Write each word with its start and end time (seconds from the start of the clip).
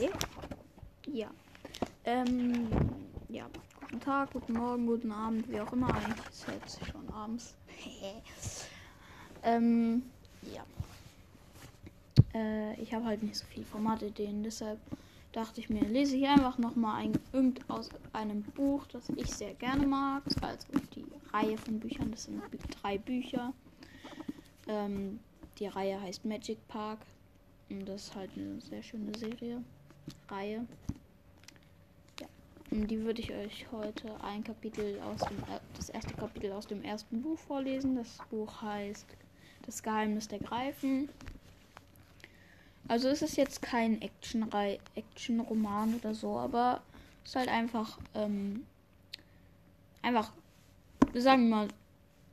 3. 0.00 0.10
Ja. 1.12 1.30
Ähm, 2.04 2.68
ja, 3.28 3.46
guten 3.80 4.00
Tag, 4.00 4.32
guten 4.32 4.54
Morgen, 4.54 4.86
guten 4.86 5.12
Abend, 5.12 5.48
wie 5.50 5.60
auch 5.60 5.72
immer. 5.72 5.94
Eigentlich 5.94 6.26
ist 6.30 6.46
jetzt 6.48 6.86
schon 6.86 7.08
abends. 7.10 7.54
ähm, 9.42 10.02
ja. 10.54 10.64
Äh, 12.34 12.80
ich 12.80 12.94
habe 12.94 13.04
halt 13.04 13.22
nicht 13.22 13.36
so 13.36 13.44
viele 13.46 13.66
Formatideen, 13.66 14.42
deshalb 14.42 14.78
dachte 15.32 15.60
ich 15.60 15.68
mir, 15.68 15.82
lese 15.82 16.16
ich 16.16 16.26
einfach 16.26 16.58
nochmal 16.58 17.02
ein, 17.02 17.12
irgend 17.32 17.68
aus 17.68 17.90
einem 18.12 18.42
Buch, 18.42 18.86
das 18.86 19.08
ich 19.10 19.30
sehr 19.30 19.54
gerne 19.54 19.86
mag. 19.86 20.22
Also 20.40 20.66
die 20.94 21.04
Reihe 21.32 21.58
von 21.58 21.78
Büchern, 21.78 22.10
das 22.10 22.24
sind 22.24 22.42
drei 22.82 22.96
Bücher. 22.96 23.52
Ähm, 24.66 25.20
die 25.58 25.66
Reihe 25.66 26.00
heißt 26.00 26.24
Magic 26.24 26.66
Park. 26.68 27.00
Und 27.68 27.86
das 27.86 28.06
ist 28.06 28.14
halt 28.16 28.30
eine 28.36 28.60
sehr 28.60 28.82
schöne 28.82 29.16
Serie. 29.16 29.62
Reihe. 30.28 30.66
Ja. 32.20 32.26
Und 32.70 32.88
die 32.88 33.00
würde 33.02 33.20
ich 33.20 33.32
euch 33.32 33.66
heute 33.72 34.22
ein 34.22 34.44
Kapitel 34.44 35.00
aus 35.00 35.20
dem 35.20 35.38
das 35.76 35.88
erste 35.90 36.14
Kapitel 36.14 36.52
aus 36.52 36.66
dem 36.66 36.82
ersten 36.82 37.22
Buch 37.22 37.38
vorlesen. 37.38 37.96
Das 37.96 38.18
Buch 38.30 38.62
heißt 38.62 39.06
Das 39.66 39.82
Geheimnis 39.82 40.28
der 40.28 40.38
Greifen. 40.38 41.08
Also 42.88 43.08
es 43.08 43.22
ist 43.22 43.36
jetzt 43.36 43.62
kein 43.62 44.00
Action-Roman 44.02 45.94
oder 45.94 46.12
so, 46.12 46.36
aber 46.36 46.82
es 47.22 47.30
ist 47.30 47.36
halt 47.36 47.48
einfach, 47.48 47.98
ähm, 48.14 48.66
einfach, 50.02 50.32
sagen 51.14 51.48
wir 51.48 51.56
mal, 51.56 51.68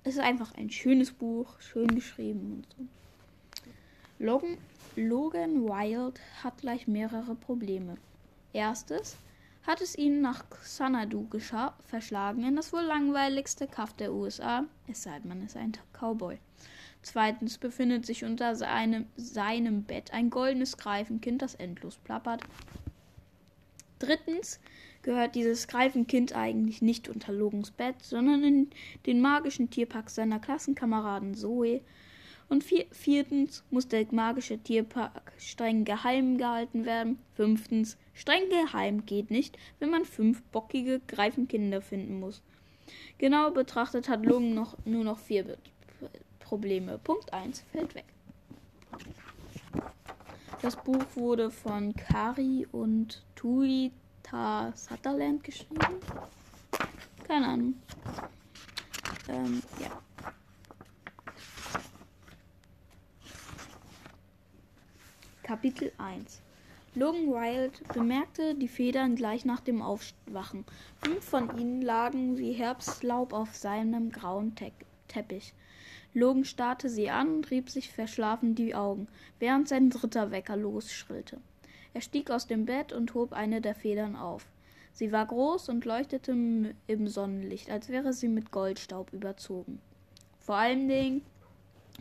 es 0.04 0.16
ist 0.16 0.20
einfach 0.20 0.56
ein 0.56 0.72
schönes 0.72 1.12
Buch, 1.12 1.60
schön 1.60 1.94
geschrieben 1.94 2.64
und 2.64 2.68
so. 2.76 2.88
Logan, 4.20 4.58
Logan 4.96 5.64
Wild 5.64 6.20
hat 6.44 6.58
gleich 6.58 6.88
mehrere 6.88 7.36
Probleme. 7.36 7.98
Erstes 8.52 9.16
hat 9.68 9.82
es 9.82 9.96
ihn 9.98 10.22
nach 10.22 10.50
Xanadu 10.50 11.28
verschlagen, 11.86 12.44
in 12.44 12.56
das 12.56 12.74
wohl 12.74 12.82
langweiligste 12.82 13.68
Kaff 13.68 13.94
der 13.94 14.14
USA, 14.14 14.66
es 14.88 15.04
sei 15.04 15.20
denn, 15.20 15.28
man 15.28 15.46
ist 15.46 15.58
ein 15.58 15.74
Cowboy. 15.94 16.40
Zweitens 17.04 17.58
befindet 17.58 18.06
sich 18.06 18.24
unter 18.24 18.56
seinem, 18.56 19.06
seinem 19.18 19.84
Bett 19.84 20.12
ein 20.14 20.30
goldenes 20.30 20.78
Greifenkind, 20.78 21.42
das 21.42 21.56
endlos 21.56 21.98
plappert. 21.98 22.42
Drittens 24.00 24.60
gehört 25.04 25.36
dieses 25.36 25.68
Greifenkind 25.68 26.36
eigentlich 26.36 26.82
nicht 26.82 27.08
unter 27.08 27.32
Logans 27.32 27.72
Bett, 27.72 27.96
sondern 28.02 28.44
in 28.44 28.70
den 29.06 29.22
magischen 29.22 29.70
Tierpark 29.70 30.10
seiner 30.10 30.40
Klassenkameraden 30.40 31.36
Zoe. 31.36 31.82
Und 32.50 32.64
viertens 32.64 33.64
muss 33.72 33.90
der 33.90 34.06
magische 34.12 34.58
Tierpark 34.58 35.34
streng 35.38 35.84
geheim 35.84 36.38
gehalten 36.38 36.86
werden. 36.86 37.20
Fünftens, 37.34 37.98
streng 38.14 38.50
geheim 38.50 39.06
geht 39.06 39.32
nicht, 39.32 39.58
wenn 39.80 39.90
man 39.90 40.06
fünf 40.06 40.42
bockige 40.44 41.02
Greifenkinder 41.08 41.82
finden 41.82 42.20
muss. 42.20 42.42
Genau 43.18 43.52
betrachtet 43.52 44.08
hat 44.08 44.26
Logan 44.26 44.54
noch, 44.54 44.78
nur 44.86 45.04
noch 45.04 45.20
vier 45.20 45.58
Probleme. 46.40 46.98
Punkt 47.00 47.34
1 47.34 47.66
fällt 47.72 47.94
weg. 47.96 48.06
Das 50.62 50.76
Buch 50.76 51.06
wurde 51.16 51.52
von 51.52 51.94
Kari 51.94 52.66
und 52.72 53.24
Tuita 53.36 54.72
Sutherland 54.74 55.44
geschrieben. 55.44 56.00
Keine 57.28 57.48
Ahnung. 57.48 57.74
Ähm, 59.28 59.62
ja. 59.82 60.07
Kapitel 65.48 65.94
1 65.98 66.42
Logan 66.94 67.28
Wild 67.28 67.82
bemerkte 67.94 68.54
die 68.54 68.68
Federn 68.68 69.16
gleich 69.16 69.46
nach 69.46 69.62
dem 69.62 69.82
Aufwachen. 69.82 70.66
Fünf 71.02 71.24
von 71.24 71.58
ihnen 71.58 71.82
lagen 71.82 72.38
wie 72.38 72.52
Herbstlaub 72.52 73.32
auf 73.32 73.56
seinem 73.56 74.12
grauen 74.12 74.56
Te 74.56 74.74
Teppich. 75.08 75.54
Logan 76.14 76.44
starrte 76.44 76.90
sie 76.90 77.10
an 77.10 77.34
und 77.38 77.50
rieb 77.50 77.70
sich 77.70 77.94
verschlafen 77.94 78.56
die 78.56 78.76
Augen, 78.76 79.08
während 79.40 79.70
sein 79.70 79.90
dritter 79.90 80.32
Wecker 80.32 80.58
losschrillte. 80.58 81.40
Er 81.94 82.02
stieg 82.02 82.30
aus 82.30 82.48
dem 82.48 82.66
Bett 82.66 82.92
und 82.92 83.14
hob 83.14 83.32
eine 83.32 83.62
der 83.62 83.74
Federn 83.74 84.18
auf. 84.18 84.46
Sie 84.92 85.14
war 85.14 85.28
groß 85.28 85.70
und 85.70 85.86
leuchtete 85.86 86.34
im 86.88 87.08
Sonnenlicht, 87.08 87.72
als 87.72 87.88
wäre 87.88 88.12
sie 88.12 88.28
mit 88.28 88.52
Goldstaub 88.52 89.14
überzogen. 89.14 89.80
Vor 90.42 90.56
allen 90.56 90.90
Dingen, 90.90 91.22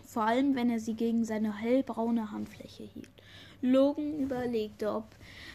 vor 0.04 0.24
allem 0.24 0.54
wenn 0.54 0.70
er 0.70 0.80
sie 0.80 0.94
gegen 0.94 1.24
seine 1.24 1.56
hellbraune 1.56 2.30
Handfläche 2.32 2.84
hielt. 2.84 3.08
Logan 3.62 4.18
überlegte, 4.18 4.92
ob 4.92 5.04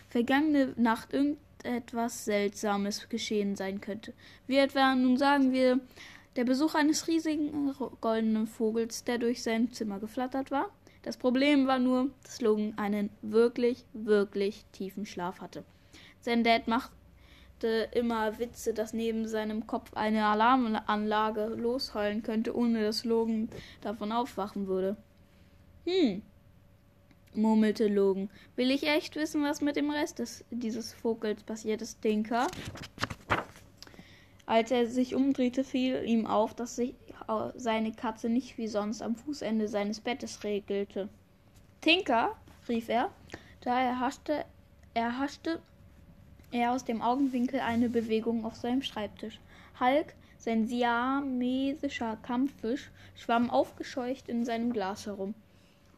vergangene 0.10 0.74
Nacht 0.78 1.14
irgendetwas 1.14 2.26
Seltsames 2.26 3.10
geschehen 3.10 3.56
sein 3.56 3.82
könnte. 3.82 4.14
Wie 4.48 4.58
etwa, 4.58 4.96
nun 4.96 5.18
sagen 5.18 5.52
wir, 5.52 5.80
der 6.36 6.46
Besuch 6.46 6.76
eines 6.76 7.08
riesigen 7.08 7.74
goldenen 8.00 8.48
Vogels, 8.48 9.04
der 9.04 9.18
durch 9.18 9.44
sein 9.44 9.72
Zimmer 9.72 10.00
geflattert 10.00 10.50
war. 10.50 10.70
Das 11.04 11.18
Problem 11.18 11.68
war 11.68 11.80
nur, 11.80 12.12
dass 12.24 12.42
Logan 12.42 12.74
einen 12.78 13.10
wirklich, 13.22 13.86
wirklich 13.94 14.66
tiefen 14.72 15.06
Schlaf 15.06 15.42
hatte. 15.42 15.64
Sein 16.22 16.44
Dad 16.44 16.68
machte 17.62 17.90
immer 17.92 18.40
Witze, 18.40 18.74
dass 18.74 18.92
neben 18.92 19.28
seinem 19.28 19.68
Kopf 19.68 19.94
eine 19.94 20.26
Alarmanlage 20.26 21.46
losheulen 21.46 22.24
könnte, 22.24 22.56
ohne 22.56 22.84
dass 22.84 23.06
Logan 23.06 23.50
davon 23.82 24.12
aufwachen 24.12 24.66
würde. 24.66 24.98
Hm, 25.86 26.24
murmelte 27.36 27.88
Logan. 27.88 28.32
Will 28.56 28.72
ich 28.72 28.88
echt 28.88 29.16
wissen, 29.16 29.44
was 29.44 29.62
mit 29.62 29.76
dem 29.76 29.92
Rest 29.92 30.18
des, 30.18 30.44
dieses 30.50 30.94
Vogels 30.94 31.44
passiert 31.44 31.84
ist, 31.84 32.04
Dinker? 32.04 32.48
Als 34.48 34.72
er 34.72 34.88
sich 34.88 35.14
umdrehte, 35.14 35.64
fiel 35.64 36.04
ihm 36.04 36.26
auf, 36.26 36.56
dass 36.56 36.78
sich 36.78 36.96
seine 37.56 37.92
Katze 37.92 38.28
nicht 38.28 38.58
wie 38.58 38.68
sonst 38.68 39.04
am 39.04 39.16
Fußende 39.16 39.68
seines 39.68 40.02
Bettes 40.02 40.44
regelte. 40.44 41.10
Tinker, 41.80 42.36
rief 42.68 42.90
er, 42.90 43.12
da 43.62 43.80
erhaschte, 43.80 44.46
erhaschte 44.96 45.52
er 45.52 45.71
aus 46.54 46.86
dem 46.86 47.02
Augenwinkel 47.02 47.60
eine 47.60 47.90
Bewegung 47.90 48.46
auf 48.46 48.56
seinem 48.56 48.82
Schreibtisch. 48.82 49.40
Hulk, 49.80 50.14
sein 50.38 50.68
siamesischer 50.68 52.18
Kampffisch, 52.24 52.92
schwamm 53.16 53.50
aufgescheucht 53.50 54.28
in 54.28 54.46
seinem 54.46 54.74
Glas 54.74 55.06
herum 55.06 55.34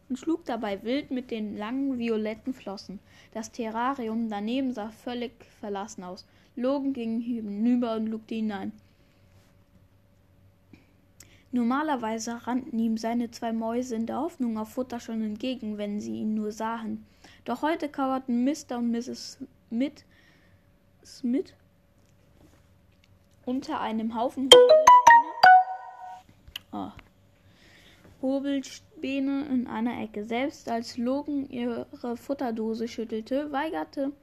und 0.09 0.18
schlug 0.18 0.46
dabei 0.46 0.84
wild 0.84 1.12
mit 1.12 1.31
den 1.31 1.58
langen 1.58 1.97
violetten 1.97 2.53
Flossen. 2.53 3.00
Das 3.34 3.52
Terrarium 3.52 4.30
daneben 4.30 4.74
sah 4.74 4.90
völlig 4.90 5.31
verlassen 5.59 6.03
aus. 6.03 6.25
Logan 6.56 6.94
ging 6.94 7.20
hinüber 7.20 7.96
und 7.96 8.08
lugte 8.08 8.35
hinein. 8.35 8.74
Normalerweise 11.52 12.46
rannten 12.47 12.80
ihm 12.80 12.97
seine 12.97 13.31
zwei 13.31 13.53
Mäuse 13.53 13.96
in 13.96 14.08
der 14.08 14.18
Hoffnung 14.18 14.58
auf 14.58 14.70
Futter 14.70 15.00
schon 15.00 15.22
entgegen, 15.22 15.78
wenn 15.78 16.00
sie 16.00 16.22
ihn 16.22 16.34
nur 16.34 16.52
sahen. 16.52 17.06
Doch 17.46 17.62
heute 17.62 17.90
kauerten 17.90 18.44
Mr. 18.44 18.78
und 18.78 18.91
Mrs. 18.91 19.38
Smith, 19.70 20.03
Smith 21.06 21.53
unter 23.46 23.81
einem 23.81 24.16
Haufen 24.16 24.50
oh. 26.72 26.91
Hobelspäne 28.22 29.46
in 29.47 29.68
einer 29.68 30.02
Ecke. 30.02 30.24
Selbst 30.24 30.69
als 30.69 30.97
Logan 30.97 31.50
ihre 31.50 31.86
Futterdose 32.16 32.88
schüttelte, 32.88 33.52
weigerte 33.52 34.14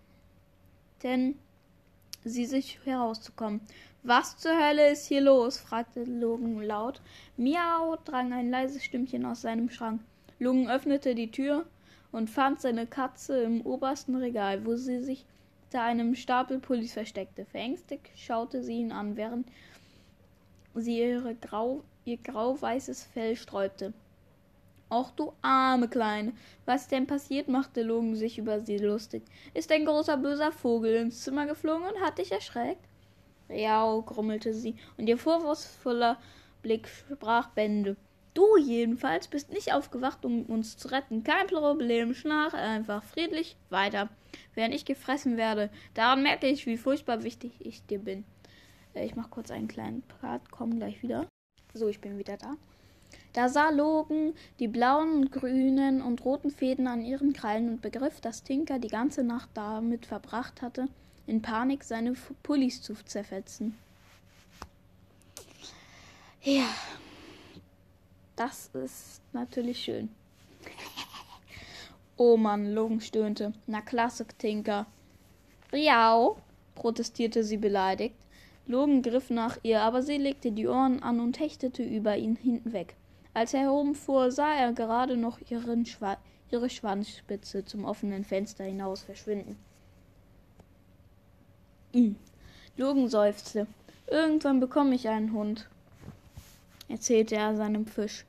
denn 1.03 1.39
sie 2.25 2.47
sich 2.47 2.79
herauszukommen. 2.85 3.61
Was 4.03 4.39
zur 4.39 4.53
Hölle 4.53 4.91
ist 4.91 5.07
hier 5.07 5.21
los? 5.21 5.59
fragte 5.59 6.05
Logan 6.05 6.63
laut. 6.63 7.03
Miau 7.37 7.97
drang 8.05 8.33
ein 8.33 8.51
leises 8.51 8.85
Stimmchen 8.85 9.27
aus 9.27 9.43
seinem 9.43 9.69
Schrank. 9.69 10.01
Logan 10.39 10.71
öffnete 10.71 11.15
die 11.15 11.31
Tür 11.31 11.67
und 12.11 12.31
fand 12.31 12.61
seine 12.61 12.87
Katze 12.87 13.43
im 13.43 13.61
obersten 13.67 14.17
Regal, 14.17 14.65
wo 14.65 14.77
sie 14.77 15.03
sich 15.03 15.27
hinter 15.71 15.85
einem 15.85 16.17
Stapel 16.17 16.59
Pullis 16.59 16.95
versteckte. 16.95 17.45
Verängstigt 17.45 18.11
schaute 18.17 18.63
sie 18.65 18.81
ihn 18.81 18.91
an, 18.91 19.17
während 19.17 19.47
sie 20.75 20.99
ihre 20.99 21.37
grau, 21.37 21.85
ihr 22.05 22.17
grau-weißes 22.17 23.05
Fell 23.05 23.37
sträubte. 23.37 23.93
Och 24.91 25.13
du 25.13 25.33
arme 25.43 25.87
Kleine. 25.89 26.33
Was 26.65 26.89
denn 26.89 27.07
passiert? 27.07 27.47
machte 27.47 27.83
Logan 27.83 28.17
sich 28.17 28.39
über 28.39 28.61
sie 28.61 28.79
lustig. 28.79 29.23
Ist 29.55 29.71
ein 29.71 29.85
großer 29.85 30.17
böser 30.17 30.51
Vogel 30.51 30.97
ins 30.97 31.23
Zimmer 31.23 31.47
geflogen 31.47 31.87
und 31.87 32.01
hat 32.01 32.19
dich 32.19 32.33
erschreckt? 32.33 32.85
Ja, 33.49 33.97
grummelte 34.05 34.53
sie, 34.53 34.75
und 34.99 35.09
ihr 35.09 35.19
vorwurfsvoller 35.19 36.19
Blick 36.63 36.89
sprach 36.89 37.51
Bände. 37.51 37.97
Du 38.35 38.57
jedenfalls 38.57 39.27
bist 39.27 39.51
nicht 39.51 39.73
aufgewacht, 39.73 40.25
um 40.25 40.45
uns 40.47 40.77
zu 40.77 40.89
retten. 40.89 41.25
Kein 41.25 41.49
Problem, 41.49 42.15
schnarch 42.15 42.55
einfach 42.55 43.03
friedlich 43.03 43.57
weiter, 43.71 44.09
während 44.55 44.75
ich 44.75 44.85
gefressen 44.85 45.37
werde. 45.37 45.71
Daran 45.95 46.23
merke 46.23 46.47
ich, 46.47 46.67
wie 46.67 46.77
furchtbar 46.77 47.25
wichtig 47.25 47.53
ich 47.59 47.85
dir 47.87 47.99
bin. 47.99 48.25
Äh, 48.95 49.05
ich 49.05 49.17
mach 49.17 49.31
kurz 49.31 49.51
einen 49.51 49.69
kleinen 49.69 50.03
Part, 50.03 50.51
komm 50.51 50.77
gleich 50.77 51.03
wieder. 51.03 51.27
So, 51.75 51.89
ich 51.89 52.01
bin 52.01 52.19
wieder 52.19 52.37
da. 52.37 52.55
Da 53.33 53.49
sah 53.49 53.71
Logan 53.71 54.35
die 54.61 54.69
blauen, 54.69 55.31
grünen 55.31 56.01
und 56.03 56.25
roten 56.25 56.51
Fäden 56.51 56.87
an 56.87 57.03
ihren 57.03 57.33
Krallen 57.33 57.69
und 57.69 57.83
begriff, 57.83 58.21
dass 58.21 58.45
Tinker 58.45 58.79
die 58.79 58.89
ganze 58.89 59.25
Nacht 59.25 59.51
damit 59.55 60.07
verbracht 60.07 60.63
hatte, 60.63 60.89
in 61.27 61.43
Panik 61.43 61.83
seine 61.85 62.15
Pullis 62.43 62.83
zu 62.83 62.95
zerfetzen. 62.95 63.77
Ja, 66.43 66.69
das 68.41 68.71
ist 68.73 69.21
natürlich 69.35 69.85
schön. 69.85 70.09
Oh 72.17 72.39
Mann, 72.39 72.73
Logan 72.73 73.03
stöhnte. 73.03 73.53
Na 73.67 73.83
klasse, 73.83 74.27
Tinker. 74.39 74.87
Riau, 75.71 76.39
protestierte 76.75 77.45
sie 77.45 77.59
beleidigt. 77.59 78.15
Logan 78.67 79.03
griff 79.03 79.29
nach 79.29 79.59
ihr, 79.63 79.83
aber 79.83 80.03
sie 80.03 80.17
legte 80.17 80.53
die 80.53 80.67
Ohren 80.67 81.03
an 81.03 81.21
und 81.21 81.39
hechtete 81.39 81.83
über 81.83 82.17
ihn 82.17 82.37
hinweg. 82.37 82.95
Als 83.35 83.53
er 83.53 83.61
herumfuhr, 83.61 84.31
sah 84.31 84.55
er 84.55 84.73
gerade 84.73 85.19
noch 85.19 85.39
ihren 85.51 85.85
Schwa 85.85 86.17
ihre 86.51 86.71
Schwanzspitze 86.71 87.65
zum 87.65 87.85
offenen 87.85 88.25
Fenster 88.25 88.65
hinaus 88.65 89.03
verschwinden. 89.03 89.57
Hm. 91.93 92.17
Logan 92.77 93.09
seufzte. 93.09 93.67
Irgendwann 94.07 94.61
bekomme 94.61 94.95
ich 94.95 95.09
einen 95.09 95.33
Hund, 95.33 95.69
erzählte 96.91 97.37
er 97.37 97.57
seinem 97.57 97.87
Fisch. 97.87 98.25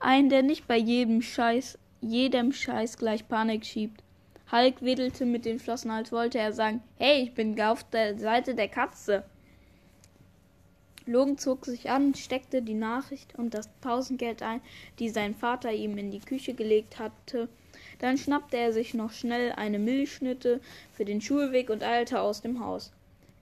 Einen, 0.00 0.28
der 0.28 0.42
nicht 0.42 0.66
bei 0.66 0.76
jedem 0.76 1.22
Scheiß, 1.22 1.78
jedem 2.00 2.52
Scheiß 2.52 2.96
gleich 2.96 3.28
Panik 3.28 3.64
schiebt. 3.64 4.02
Hulk 4.50 4.82
wedelte 4.82 5.26
mit 5.26 5.44
den 5.44 5.58
Flossen, 5.58 5.90
als 5.90 6.12
wollte 6.12 6.38
er 6.38 6.52
sagen, 6.52 6.82
hey, 6.98 7.22
ich 7.22 7.34
bin 7.34 7.60
auf 7.60 7.82
der 7.90 8.18
Seite 8.18 8.54
der 8.54 8.68
Katze. 8.68 9.24
Logan 11.06 11.38
zog 11.38 11.64
sich 11.66 11.88
an, 11.88 12.14
steckte 12.14 12.62
die 12.62 12.74
Nachricht 12.74 13.36
und 13.36 13.54
das 13.54 13.68
Pausengeld 13.80 14.42
ein, 14.42 14.60
die 14.98 15.08
sein 15.08 15.34
Vater 15.34 15.72
ihm 15.72 15.96
in 15.98 16.10
die 16.10 16.20
Küche 16.20 16.54
gelegt 16.54 16.98
hatte. 16.98 17.48
Dann 18.00 18.18
schnappte 18.18 18.56
er 18.56 18.72
sich 18.72 18.92
noch 18.92 19.12
schnell 19.12 19.52
eine 19.52 19.78
Milchschnitte 19.78 20.60
für 20.92 21.04
den 21.04 21.20
Schulweg 21.20 21.70
und 21.70 21.82
eilte 21.82 22.20
aus 22.20 22.40
dem 22.40 22.64
Haus. 22.64 22.92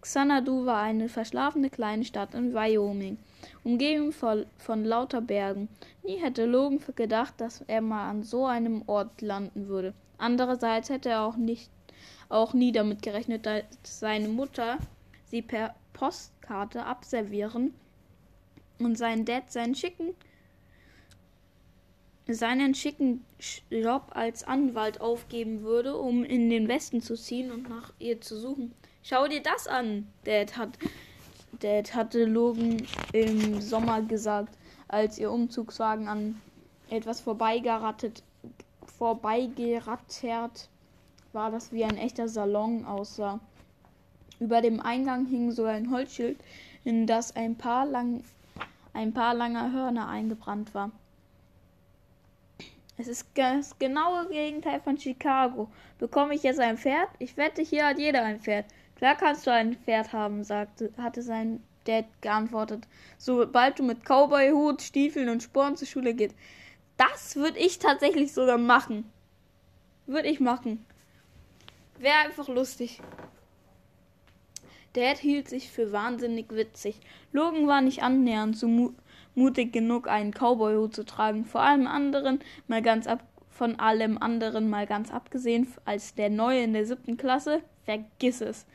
Xanadu 0.03 0.67
war 0.67 0.83
eine 0.83 1.09
verschlafene 1.09 1.71
kleine 1.71 2.05
Stadt 2.05 2.35
in 2.35 2.53
Wyoming, 2.53 3.17
umgeben 3.63 4.13
von, 4.13 4.47
von 4.59 4.85
lauter 4.85 5.21
Bergen. 5.21 5.69
Nie 6.03 6.17
hätte 6.17 6.47
Logan 6.47 6.81
gedacht, 6.95 7.35
dass 7.39 7.63
er 7.63 7.81
mal 7.81 8.09
an 8.09 8.23
so 8.23 8.47
einem 8.47 8.83
Ort 8.87 9.21
landen 9.21 9.69
würde. 9.69 9.95
Andererseits 10.19 10.89
hätte 10.89 11.11
er 11.11 11.23
auch 11.23 11.37
nicht 11.37 11.71
auch 12.29 12.55
nie 12.55 12.73
damit 12.73 13.03
gerechnet, 13.03 13.47
dass 13.47 13.65
seine 13.83 14.29
Mutter 14.29 14.79
sie 15.27 15.43
per 15.43 15.75
Postkarte 15.93 16.85
abservieren 16.85 17.75
und 18.79 18.97
sein 18.97 19.25
Dad 19.25 19.53
seinen 19.53 19.75
schicken 19.75 20.15
seinen 22.27 22.75
schicken 22.75 23.25
Job 23.71 24.11
als 24.15 24.45
Anwalt 24.45 25.01
aufgeben 25.01 25.63
würde, 25.63 25.97
um 25.97 26.25
in 26.25 26.49
den 26.49 26.69
Westen 26.69 27.03
zu 27.03 27.17
ziehen 27.17 27.51
und 27.51 27.69
nach 27.69 27.93
ihr 27.99 28.21
zu 28.21 28.39
suchen. 28.39 28.75
Schau 29.03 29.29
dir 29.29 29.43
das 29.43 29.67
an, 29.67 30.07
Dad 30.25 30.57
hat 30.57 30.79
Dad 31.61 31.95
hatte 31.95 32.25
Logan 32.25 32.87
im 33.13 33.61
Sommer 33.61 34.03
gesagt, 34.03 34.57
als 34.89 35.19
ihr 35.19 35.31
Umzugswagen 35.31 36.09
an 36.09 36.41
etwas 36.91 37.21
vorbeigerattet 37.21 38.23
vorbeigerattert 38.99 40.69
war 41.33 41.51
das 41.51 41.73
wie 41.73 41.85
ein 41.85 41.97
echter 41.97 42.29
Salon 42.29 42.85
aussah. 42.85 43.41
Über 44.39 44.61
dem 44.61 44.81
Eingang 44.81 45.27
hing 45.27 45.51
so 45.51 45.65
ein 45.65 45.91
Holzschild, 45.91 46.39
in 46.85 47.07
das 47.07 47.35
ein 47.35 47.57
paar, 47.57 47.87
lang, 47.87 48.23
ein 48.93 49.13
paar 49.13 49.35
langer 49.35 49.73
Hörner 49.73 50.09
eingebrannt 50.09 50.75
war. 50.75 50.91
Es 52.97 53.09
ist 53.09 53.27
das 53.35 53.77
genaue 53.79 54.29
Gegenteil 54.29 54.81
von 54.81 54.97
Chicago. 54.97 55.69
Bekomme 55.99 56.35
ich 56.35 56.45
jetzt 56.45 56.61
ein 56.61 56.79
Pferd? 56.79 57.09
Ich 57.19 57.37
wette, 57.37 57.63
hier 57.63 57.87
hat 57.87 57.99
jeder 57.99 58.23
ein 58.23 58.41
Pferd. 58.41 58.67
Klar 58.97 59.17
kannst 59.17 59.47
du 59.47 59.53
ein 59.53 59.75
Pferd 59.75 60.13
haben, 60.13 60.45
sagte, 60.45 60.93
hatte 60.97 61.23
sein 61.23 61.63
Dad 61.85 62.07
geantwortet. 62.21 62.87
Sobald 63.19 63.79
du 63.79 63.83
mit 63.83 64.05
Cowboy-Hut, 64.05 64.83
Stiefeln 64.83 65.29
und 65.29 65.43
Sporen 65.43 65.77
zur 65.77 65.89
Schule 65.89 66.15
gehst. 66.15 66.35
Das 66.97 67.37
würde 67.37 67.59
ich 67.59 67.79
tatsächlich 67.79 68.33
sogar 68.33 68.59
machen. 68.59 69.11
Würde 70.07 70.29
ich 70.29 70.41
machen. 70.41 70.85
Wäre 71.99 72.19
einfach 72.25 72.49
lustig. 72.49 73.01
Dad 74.93 75.19
hielt 75.19 75.49
sich 75.49 75.71
für 75.71 75.93
wahnsinnig 75.93 76.51
witzig. 76.51 77.01
Logan 77.33 77.67
war 77.67 77.81
nicht 77.81 78.03
annähernd 78.03 78.57
so 78.57 78.69
mu 78.69 78.93
mutig 79.37 79.73
genug, 79.73 80.07
einen 80.07 80.31
Cowboyhut 80.31 80.95
zu 80.95 81.05
tragen. 81.05 81.45
Vor 81.45 81.61
allem 81.61 81.89
anderen, 81.89 82.39
mal 82.69 82.83
ganz 82.83 83.09
ab 83.09 83.25
von 83.55 83.79
allem 83.79 84.19
anderen 84.19 84.69
mal 84.69 84.87
ganz 84.87 85.13
abgesehen, 85.13 85.73
als 85.85 86.15
der 86.15 86.29
Neue 86.29 86.65
in 86.65 86.73
der 86.73 86.87
siebten 86.87 87.17
Klasse, 87.17 87.63
vergiss 87.85 88.41
es. 88.41 88.67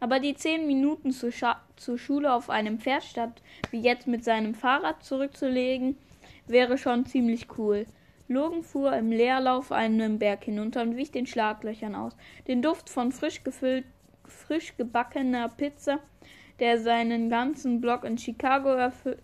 Aber 0.00 0.18
die 0.18 0.34
zehn 0.34 0.66
Minuten 0.66 1.12
zur, 1.12 1.30
zur 1.76 1.98
Schule 1.98 2.32
auf 2.32 2.50
einem 2.50 2.80
Pferd 2.80 3.04
statt 3.04 3.42
wie 3.70 3.80
jetzt 3.80 4.06
mit 4.06 4.24
seinem 4.24 4.54
Fahrrad 4.54 5.04
zurückzulegen, 5.04 5.96
wäre 6.46 6.76
schon 6.76 7.06
ziemlich 7.06 7.46
cool. 7.56 7.86
Logan 8.28 8.62
fuhr 8.62 8.96
im 8.96 9.12
Leerlauf 9.12 9.72
einen 9.72 10.18
Berg 10.18 10.44
hinunter 10.44 10.82
und 10.82 10.96
wich 10.96 11.10
den 11.10 11.26
Schlaglöchern 11.26 11.94
aus. 11.94 12.16
Den 12.48 12.62
Duft 12.62 12.88
von 12.88 13.12
frisch 13.12 13.44
gefüllt 13.44 13.84
frisch 14.24 14.76
gebackener 14.76 15.48
Pizza, 15.48 15.98
der 16.58 16.80
seinen 16.80 17.28
ganzen 17.28 17.80
Block 17.80 18.04
in 18.04 18.18
Chicago 18.18 18.70
erfü 18.70 19.16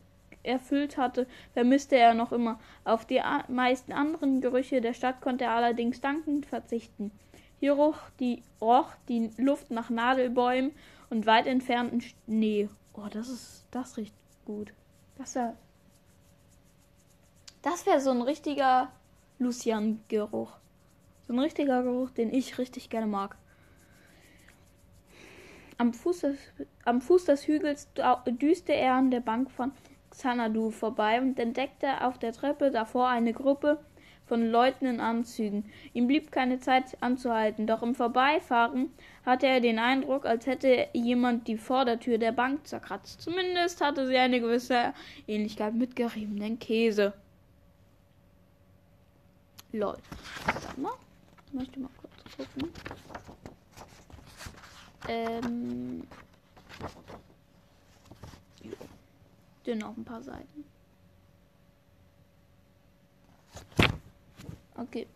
erfüllt 0.44 0.96
hatte, 0.96 1.26
vermisste 1.52 1.96
er 1.96 2.14
noch 2.14 2.32
immer. 2.32 2.58
Auf 2.84 3.04
die 3.04 3.20
meisten 3.48 3.92
anderen 3.92 4.40
Gerüche 4.40 4.80
der 4.80 4.94
Stadt 4.94 5.20
konnte 5.20 5.44
er 5.44 5.50
allerdings 5.50 6.00
dankend 6.00 6.46
verzichten. 6.46 7.10
Hier 7.60 7.72
roch 7.72 7.98
die, 8.20 8.42
roch 8.60 8.90
die 9.08 9.30
Luft 9.36 9.70
nach 9.70 9.90
Nadelbäumen 9.90 10.72
und 11.10 11.26
weit 11.26 11.46
entfernten 11.46 12.00
Schnee. 12.00 12.68
Oh, 12.94 13.06
das 13.10 13.28
ist, 13.28 13.66
das 13.70 13.96
riecht 13.96 14.14
gut. 14.44 14.72
Das 15.16 15.34
wäre, 15.34 15.56
das 17.62 17.86
wäre 17.86 18.00
so 18.00 18.10
ein 18.10 18.22
richtiger 18.22 18.92
Lucian-Geruch. 19.38 20.52
So 21.26 21.32
ein 21.32 21.38
richtiger 21.38 21.82
Geruch, 21.82 22.10
den 22.10 22.32
ich 22.32 22.58
richtig 22.58 22.90
gerne 22.90 23.06
mag. 23.06 23.36
Am 25.76 25.92
Fuß 25.92 26.20
des, 26.20 26.38
am 26.84 27.00
Fuß 27.00 27.26
des 27.26 27.46
Hügels 27.46 27.88
düste 28.26 28.72
er 28.72 28.94
an 28.94 29.10
der 29.10 29.20
Bank 29.20 29.50
von 29.50 29.72
Xanadu 30.10 30.70
vorbei 30.70 31.20
und 31.20 31.38
entdeckte 31.38 32.04
auf 32.04 32.18
der 32.18 32.32
Treppe 32.32 32.70
davor 32.70 33.08
eine 33.08 33.32
Gruppe 33.32 33.78
von 34.28 34.50
Leuten 34.50 34.86
in 34.86 35.00
Anzügen. 35.00 35.64
Ihm 35.94 36.06
blieb 36.06 36.30
keine 36.30 36.60
Zeit 36.60 36.96
anzuhalten, 37.00 37.66
doch 37.66 37.82
im 37.82 37.94
Vorbeifahren 37.94 38.90
hatte 39.24 39.46
er 39.46 39.60
den 39.60 39.78
Eindruck, 39.78 40.26
als 40.26 40.46
hätte 40.46 40.88
jemand 40.92 41.48
die 41.48 41.56
Vordertür 41.56 42.18
der 42.18 42.32
Bank 42.32 42.66
zerkratzt. 42.66 43.22
Zumindest 43.22 43.80
hatte 43.80 44.06
sie 44.06 44.16
eine 44.16 44.40
gewisse 44.40 44.92
Ähnlichkeit 45.26 45.74
mit 45.74 45.96
geriebenen 45.96 46.58
Käse. 46.58 47.12
Lol. 49.72 49.96
Warte 50.44 50.80
mal. 50.80 50.94
Ich 51.46 51.52
möchte 51.52 51.80
mal 51.80 51.90
kurz 52.00 52.36
gucken. 52.36 52.72
Ähm. 55.08 56.06
Jo. 58.62 58.72
Dünn 59.66 59.82
auf 59.82 59.96
ein 59.96 60.04
paar 60.04 60.22
Seiten. 60.22 60.64
Okay. 64.78 65.08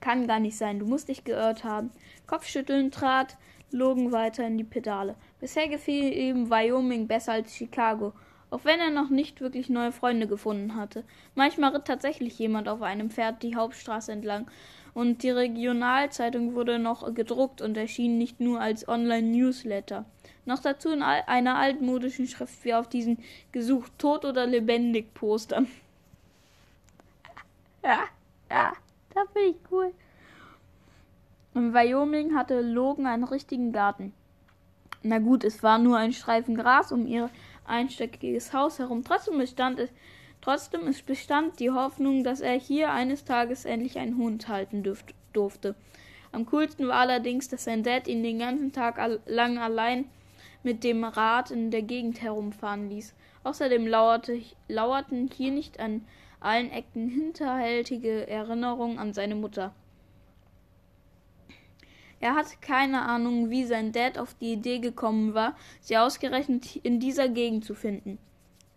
Kann 0.00 0.28
gar 0.28 0.38
nicht 0.38 0.56
sein. 0.56 0.78
Du 0.78 0.86
musst 0.86 1.08
dich 1.08 1.24
geirrt 1.24 1.64
haben. 1.64 1.90
Kopfschütteln 2.26 2.92
trat 2.92 3.36
Logan 3.72 4.12
weiter 4.12 4.46
in 4.46 4.56
die 4.56 4.64
Pedale. 4.64 5.16
Bisher 5.40 5.68
gefiel 5.68 6.12
ihm 6.12 6.48
Wyoming 6.48 7.08
besser 7.08 7.32
als 7.32 7.54
Chicago, 7.54 8.12
auch 8.50 8.64
wenn 8.64 8.78
er 8.78 8.90
noch 8.90 9.10
nicht 9.10 9.40
wirklich 9.40 9.68
neue 9.68 9.90
Freunde 9.90 10.28
gefunden 10.28 10.76
hatte. 10.76 11.02
Manchmal 11.34 11.72
ritt 11.74 11.86
tatsächlich 11.86 12.38
jemand 12.38 12.68
auf 12.68 12.82
einem 12.82 13.10
Pferd 13.10 13.42
die 13.42 13.56
Hauptstraße 13.56 14.12
entlang 14.12 14.48
und 14.94 15.24
die 15.24 15.30
Regionalzeitung 15.30 16.54
wurde 16.54 16.78
noch 16.78 17.12
gedruckt 17.12 17.60
und 17.60 17.76
erschien 17.76 18.18
nicht 18.18 18.38
nur 18.38 18.60
als 18.60 18.86
Online-Newsletter. 18.86 20.04
Noch 20.44 20.60
dazu 20.60 20.90
in 20.90 21.02
einer 21.02 21.56
altmodischen 21.56 22.28
Schrift 22.28 22.64
wie 22.64 22.74
auf 22.74 22.88
diesen 22.88 23.18
gesucht 23.50 23.90
tot 23.98 24.24
oder 24.24 24.46
lebendig 24.46 25.12
Postern. 25.12 25.66
Ja, 27.86 28.04
ja, 28.50 28.72
das 29.14 29.28
finde 29.32 29.48
ich 29.48 29.56
cool. 29.70 29.94
In 31.54 31.72
Wyoming 31.72 32.34
hatte 32.34 32.60
Logan 32.60 33.06
einen 33.06 33.24
richtigen 33.24 33.72
Garten. 33.72 34.12
Na 35.02 35.18
gut, 35.18 35.44
es 35.44 35.62
war 35.62 35.78
nur 35.78 35.96
ein 35.96 36.12
Streifen 36.12 36.56
Gras 36.56 36.92
um 36.92 37.06
ihr 37.06 37.30
einstöckiges 37.64 38.52
Haus 38.52 38.78
herum. 38.78 39.04
Trotzdem 39.04 39.38
bestand 39.38 39.78
es 39.78 39.90
Trotzdem 40.46 40.86
es 40.86 41.02
bestand 41.02 41.58
die 41.58 41.72
Hoffnung, 41.72 42.22
dass 42.22 42.40
er 42.40 42.56
hier 42.58 42.92
eines 42.92 43.24
Tages 43.24 43.64
endlich 43.64 43.98
einen 43.98 44.16
Hund 44.16 44.46
halten 44.46 44.84
dürft, 44.84 45.12
durfte. 45.32 45.74
Am 46.30 46.46
coolsten 46.46 46.86
war 46.86 46.98
allerdings, 46.98 47.48
dass 47.48 47.64
sein 47.64 47.82
Dad 47.82 48.06
ihn 48.06 48.22
den 48.22 48.38
ganzen 48.38 48.72
Tag 48.72 48.96
lang 49.26 49.58
allein 49.58 50.04
mit 50.62 50.84
dem 50.84 51.02
Rad 51.02 51.50
in 51.50 51.72
der 51.72 51.82
Gegend 51.82 52.22
herumfahren 52.22 52.88
ließ. 52.88 53.12
Außerdem 53.42 53.88
lauerte, 53.88 54.40
lauerten 54.68 55.28
hier 55.34 55.50
nicht 55.50 55.80
an 55.80 56.04
allen 56.40 56.70
Ecken 56.70 57.08
hinterhältige 57.08 58.26
Erinnerungen 58.28 58.98
an 58.98 59.12
seine 59.12 59.34
Mutter. 59.34 59.74
Er 62.18 62.34
hatte 62.34 62.56
keine 62.60 63.02
Ahnung, 63.02 63.50
wie 63.50 63.64
sein 63.64 63.92
Dad 63.92 64.18
auf 64.18 64.34
die 64.34 64.52
Idee 64.52 64.78
gekommen 64.78 65.34
war, 65.34 65.54
sie 65.80 65.98
ausgerechnet 65.98 66.76
in 66.76 66.98
dieser 66.98 67.28
Gegend 67.28 67.64
zu 67.64 67.74
finden. 67.74 68.18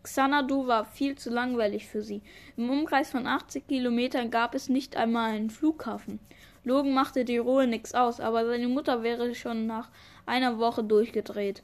Xanadu 0.03 0.67
war 0.67 0.85
viel 0.85 1.17
zu 1.17 1.29
langweilig 1.29 1.87
für 1.87 2.01
sie. 2.01 2.21
Im 2.57 2.69
Umkreis 2.69 3.11
von 3.11 3.27
80 3.27 3.67
Kilometern 3.67 4.31
gab 4.31 4.55
es 4.55 4.69
nicht 4.69 4.95
einmal 4.95 5.31
einen 5.31 5.49
Flughafen. 5.49 6.19
Logan 6.63 6.93
machte 6.93 7.25
die 7.25 7.37
Ruhe 7.37 7.67
nix 7.67 7.93
aus, 7.93 8.19
aber 8.19 8.45
seine 8.45 8.67
Mutter 8.67 9.03
wäre 9.03 9.33
schon 9.35 9.67
nach 9.67 9.89
einer 10.25 10.57
Woche 10.57 10.83
durchgedreht. 10.83 11.63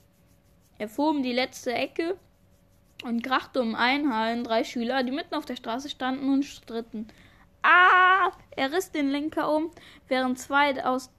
Er 0.77 0.89
fuhr 0.89 1.09
um 1.09 1.23
die 1.23 1.33
letzte 1.33 1.73
Ecke 1.73 2.17
und 3.05 3.24
krachte 3.24 3.62
um 3.62 3.75
einen 3.75 4.13
Hallen 4.13 4.43
drei 4.43 4.63
Schüler, 4.63 5.03
die 5.03 5.12
mitten 5.12 5.35
auf 5.35 5.45
der 5.45 5.55
Straße 5.55 5.89
standen 5.89 6.31
und 6.31 6.43
stritten. 6.43 7.07
Ah! 7.62 8.31
Er 8.55 8.71
riss 8.71 8.91
den 8.91 9.09
Lenker 9.09 9.53
um, 9.53 9.71
während 10.07 10.39
zwei 10.39 10.83
aus 10.83 11.09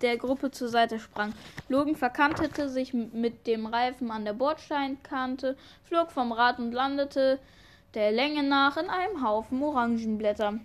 der 0.00 0.16
Gruppe 0.16 0.50
zur 0.50 0.68
Seite 0.68 0.98
sprang. 0.98 1.34
Logan 1.68 1.96
verkantete 1.96 2.68
sich 2.68 2.94
mit 2.94 3.46
dem 3.46 3.66
Reifen 3.66 4.10
an 4.10 4.24
der 4.24 4.32
Bordsteinkante, 4.32 5.56
flog 5.82 6.12
vom 6.12 6.32
Rad 6.32 6.58
und 6.58 6.72
landete 6.72 7.40
der 7.94 8.12
Länge 8.12 8.42
nach 8.42 8.76
in 8.76 8.88
einem 8.88 9.26
Haufen 9.26 9.62
Orangenblätter 9.62 10.60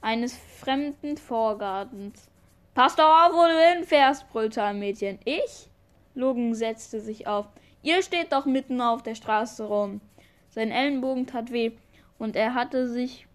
eines 0.00 0.36
fremden 0.60 1.16
Vorgartens. 1.16 2.28
Pass 2.74 2.96
doch 2.96 3.04
auf, 3.04 3.32
wo 3.32 3.46
du 3.46 3.74
hinfährst, 3.74 4.28
brüllte 4.30 4.62
ein 4.62 4.78
Mädchen. 4.78 5.18
Ich? 5.24 5.68
Logan 6.14 6.54
setzte 6.54 7.00
sich 7.00 7.26
auf. 7.26 7.46
Ihr 7.84 8.02
steht 8.02 8.32
doch 8.32 8.46
mitten 8.46 8.80
auf 8.80 9.02
der 9.02 9.14
Straße 9.14 9.62
rum. 9.62 10.00
Sein 10.48 10.70
Ellenbogen 10.70 11.26
tat 11.26 11.52
weh, 11.52 11.72
und 12.18 12.34
er 12.34 12.54
hatte 12.54 12.88
sich 12.88 13.26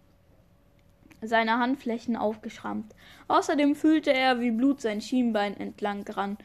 seine 1.21 1.59
Handflächen 1.59 2.15
aufgeschrammt. 2.15 2.95
Außerdem 3.27 3.75
fühlte 3.75 4.11
er, 4.11 4.39
wie 4.39 4.49
Blut 4.49 4.81
sein 4.81 5.01
Schienbein 5.01 5.55
entlang 5.55 6.03
rann. 6.09 6.39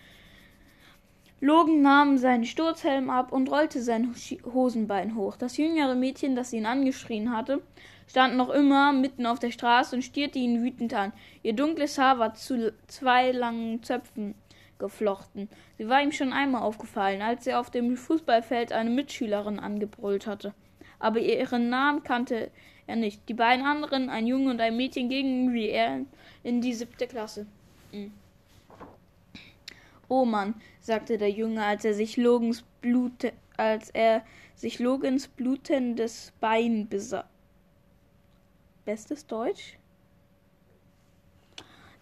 Logan 1.41 1.81
nahm 1.81 2.19
seinen 2.19 2.45
Sturzhelm 2.45 3.09
ab 3.09 3.33
und 3.33 3.51
rollte 3.51 3.81
sein 3.83 4.15
Hosenbein 4.53 5.15
hoch. 5.17 5.37
Das 5.37 5.57
jüngere 5.57 5.95
Mädchen, 5.95 6.37
das 6.37 6.53
ihn 6.53 6.67
angeschrien 6.67 7.35
hatte, 7.35 7.63
stand 8.07 8.37
noch 8.37 8.51
immer 8.51 8.93
mitten 8.93 9.25
auf 9.25 9.39
der 9.39 9.51
Straße 9.51 9.97
und 9.97 10.03
stierte 10.03 10.39
ihn 10.39 10.63
wütend 10.63 10.93
an. 10.93 11.15
Ihr 11.43 11.55
dunkles 11.55 11.97
Haar 11.97 12.19
war 12.19 12.35
zu 12.35 12.75
zwei 12.87 13.33
langen 13.33 13.83
Zöpfen 13.83 14.35
geflochten. 14.79 15.49
Sie 15.79 15.89
war 15.89 16.03
ihm 16.03 16.13
schon 16.13 16.33
einmal 16.33 16.63
aufgefallen, 16.63 17.23
als 17.23 17.47
er 17.47 17.61
auf 17.61 17.71
dem 17.71 17.97
Fußballfeld 17.97 18.73
eine 18.73 18.91
Mitschülerin 18.91 19.59
angebrüllt 19.59 20.27
hatte. 20.27 20.55
Aber 20.99 21.19
ihren 21.21 21.69
Namen 21.69 22.03
kannte 22.03 22.51
er 22.87 22.97
nicht. 22.97 23.29
Die 23.29 23.35
beiden 23.35 23.65
anderen, 23.65 24.11
ein 24.11 24.27
Junge 24.27 24.51
und 24.51 24.61
ein 24.61 24.77
Mädchen, 24.77 25.09
gingen 25.09 25.53
wie 25.53 25.69
er 25.69 26.01
in 26.43 26.61
die 26.61 26.75
siebte 26.75 27.07
Klasse. 27.07 27.47
Mhm. 27.93 28.13
Oh 30.09 30.25
Mann, 30.25 30.55
sagte 30.81 31.17
der 31.17 31.31
Junge, 31.31 31.65
als 31.65 31.85
er 31.85 31.95
sich 31.95 32.17
Logans 32.17 32.63
Blut, 32.81 33.33
als 33.57 33.91
er 33.91 34.23
sich 34.55 34.79
Logans 34.79 35.29
blutendes 35.29 36.33
Bein 36.41 36.89
besah. 36.89 37.29
Bestes 38.85 39.27
Deutsch? 39.27 39.79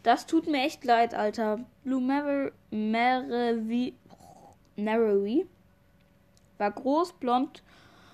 Das 0.03 0.27
tut 0.27 0.49
mir 0.49 0.65
echt 0.65 0.85
leid, 0.85 1.15
Alter. 1.15 1.65
Blue 1.85 2.01
Merevi 2.71 3.95
war 6.59 6.71
groß, 6.71 7.13
blond 7.15 7.63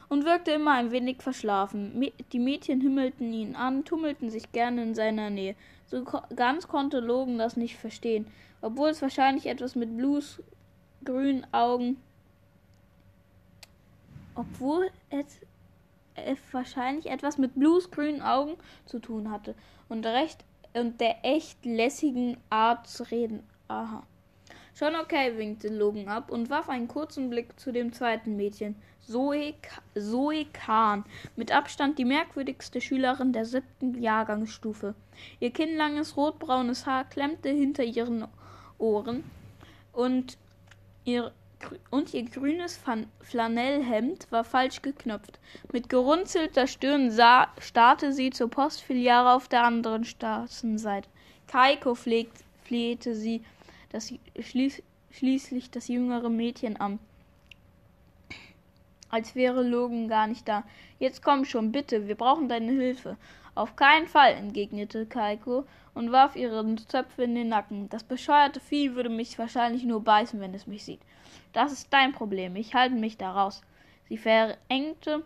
und 0.08 0.24
wirkte 0.24 0.52
immer 0.52 0.72
ein 0.74 0.90
wenig 0.90 1.22
verschlafen. 1.22 2.10
Die 2.32 2.38
Mädchen 2.38 2.80
himmelten 2.80 3.32
ihn 3.32 3.54
an, 3.56 3.84
tummelten 3.84 4.30
sich 4.30 4.52
gerne 4.52 4.82
in 4.82 4.94
seiner 4.94 5.28
Nähe. 5.30 5.54
So 5.86 6.04
ganz 6.34 6.66
konnte 6.68 7.00
Logan 7.00 7.38
das 7.38 7.56
nicht 7.56 7.76
verstehen, 7.76 8.26
obwohl 8.62 8.90
es 8.90 9.02
wahrscheinlich 9.02 9.46
etwas 9.46 9.74
mit 9.74 9.96
Blues 9.96 10.42
grünen 11.04 11.46
Augen 11.52 11.98
obwohl 14.38 14.88
es 15.10 15.40
wahrscheinlich 16.52 17.06
etwas 17.06 17.38
mit 17.38 17.56
Blues 17.56 17.90
grünen 17.90 18.22
Augen 18.22 18.56
zu 18.86 19.00
tun 19.00 19.32
hatte 19.32 19.56
und 19.88 20.06
recht 20.06 20.44
und 20.74 21.00
der 21.00 21.24
echt 21.24 21.64
lässigen 21.64 22.36
Art 22.48 22.86
zu 22.86 23.02
reden. 23.10 23.42
Aha. 23.68 24.02
Schon 24.74 24.94
okay, 24.94 25.36
winkte 25.36 25.68
Logan 25.68 26.08
ab 26.08 26.30
und 26.30 26.50
warf 26.50 26.68
einen 26.68 26.88
kurzen 26.88 27.30
Blick 27.30 27.58
zu 27.58 27.72
dem 27.72 27.92
zweiten 27.92 28.36
Mädchen. 28.36 28.76
Zoe, 29.00 29.54
Zoe 29.98 30.44
Kahn, 30.52 31.04
mit 31.34 31.50
Abstand 31.50 31.98
die 31.98 32.04
merkwürdigste 32.04 32.80
Schülerin 32.80 33.32
der 33.32 33.44
siebten 33.44 34.00
Jahrgangsstufe. 34.00 34.94
Ihr 35.40 35.50
kinnlanges 35.50 36.16
rotbraunes 36.16 36.86
Haar 36.86 37.04
klemmte 37.04 37.48
hinter 37.48 37.82
ihren 37.82 38.28
Ohren 38.78 39.24
und 39.92 40.38
ihr, 41.04 41.32
und 41.90 42.14
ihr 42.14 42.24
grünes 42.24 42.78
Flanellhemd 43.20 44.30
war 44.30 44.44
falsch 44.44 44.80
geknöpft. 44.80 45.40
Mit 45.72 45.88
gerunzelter 45.88 46.66
Stirn 46.66 47.10
sah, 47.10 47.48
starrte 47.58 48.12
sie 48.12 48.30
zur 48.30 48.48
Postfiliale 48.48 49.32
auf 49.32 49.48
der 49.48 49.64
anderen 49.64 50.04
Straßenseite. 50.04 51.08
Kaiko 51.48 51.94
flehte 51.94 53.14
sie 53.14 53.42
das 53.90 54.12
schließ, 54.38 54.82
schließlich 55.10 55.70
das 55.70 55.88
jüngere 55.88 56.28
Mädchen 56.28 56.76
an. 56.78 56.98
Als 59.10 59.34
wäre 59.34 59.62
Logan 59.62 60.08
gar 60.08 60.26
nicht 60.26 60.46
da. 60.46 60.64
Jetzt 60.98 61.22
komm 61.22 61.44
schon, 61.44 61.72
bitte, 61.72 62.08
wir 62.08 62.14
brauchen 62.14 62.48
deine 62.48 62.72
Hilfe. 62.72 63.16
Auf 63.54 63.74
keinen 63.74 64.06
Fall, 64.06 64.34
entgegnete 64.34 65.06
Kaiko 65.06 65.64
und 65.94 66.12
warf 66.12 66.36
ihren 66.36 66.78
Zöpfe 66.78 67.24
in 67.24 67.34
den 67.34 67.48
Nacken. 67.48 67.88
Das 67.88 68.04
bescheuerte 68.04 68.60
Vieh 68.60 68.94
würde 68.94 69.08
mich 69.08 69.38
wahrscheinlich 69.38 69.84
nur 69.84 70.04
beißen, 70.04 70.40
wenn 70.40 70.54
es 70.54 70.66
mich 70.66 70.84
sieht. 70.84 71.00
Das 71.52 71.72
ist 71.72 71.92
dein 71.92 72.12
Problem. 72.12 72.54
Ich 72.54 72.74
halte 72.74 72.94
mich 72.94 73.16
da 73.16 73.32
raus. 73.32 73.62
Sie 74.08 74.18
verengte 74.18 75.24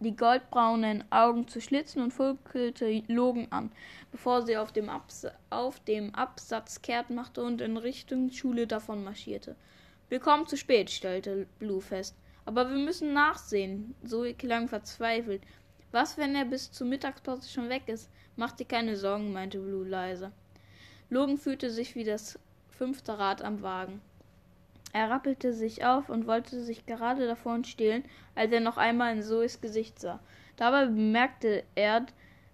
die 0.00 0.16
goldbraunen 0.16 1.04
Augen 1.10 1.46
zu 1.46 1.60
Schlitzen 1.60 2.02
und 2.02 2.12
funkelte 2.12 3.02
Logan 3.06 3.46
an, 3.50 3.70
bevor 4.10 4.42
sie 4.42 4.56
auf 4.56 4.72
dem, 4.72 4.88
Abs 4.88 5.26
auf 5.50 5.78
dem 5.80 6.14
Absatz 6.14 6.82
kehrt 6.82 7.10
machte 7.10 7.42
und 7.42 7.60
in 7.60 7.76
Richtung 7.76 8.30
Schule 8.30 8.66
davon 8.66 9.04
marschierte. 9.04 9.56
Wir 10.08 10.18
kommen 10.18 10.46
zu 10.46 10.56
spät, 10.56 10.90
stellte 10.90 11.46
Blue 11.58 11.80
fest. 11.80 12.16
Aber 12.44 12.68
wir 12.68 12.78
müssen 12.78 13.12
nachsehen. 13.12 13.94
Zoe 14.04 14.34
klang 14.34 14.66
verzweifelt. 14.66 15.42
Was, 15.92 16.18
wenn 16.18 16.34
er 16.34 16.46
bis 16.46 16.72
zur 16.72 16.86
Mittagspause 16.86 17.48
schon 17.48 17.68
weg 17.68 17.82
ist? 17.86 18.10
Mach 18.36 18.52
dir 18.52 18.64
keine 18.64 18.96
Sorgen, 18.96 19.32
meinte 19.32 19.58
Blue 19.58 19.86
leise. 19.86 20.32
Logan 21.10 21.38
fühlte 21.38 21.70
sich 21.70 21.94
wie 21.94 22.04
das 22.04 22.38
fünfte 22.70 23.18
Rad 23.18 23.42
am 23.42 23.62
Wagen. 23.62 24.00
Er 24.92 25.10
rappelte 25.10 25.52
sich 25.52 25.84
auf 25.84 26.08
und 26.08 26.26
wollte 26.26 26.62
sich 26.62 26.86
gerade 26.86 27.26
davon 27.26 27.64
stehlen, 27.64 28.04
als 28.34 28.52
er 28.52 28.60
noch 28.60 28.76
einmal 28.76 29.14
in 29.14 29.22
Zoes 29.22 29.60
Gesicht 29.60 29.98
sah. 30.00 30.20
Dabei 30.56 30.86
bemerkte 30.86 31.64
er, 31.74 32.06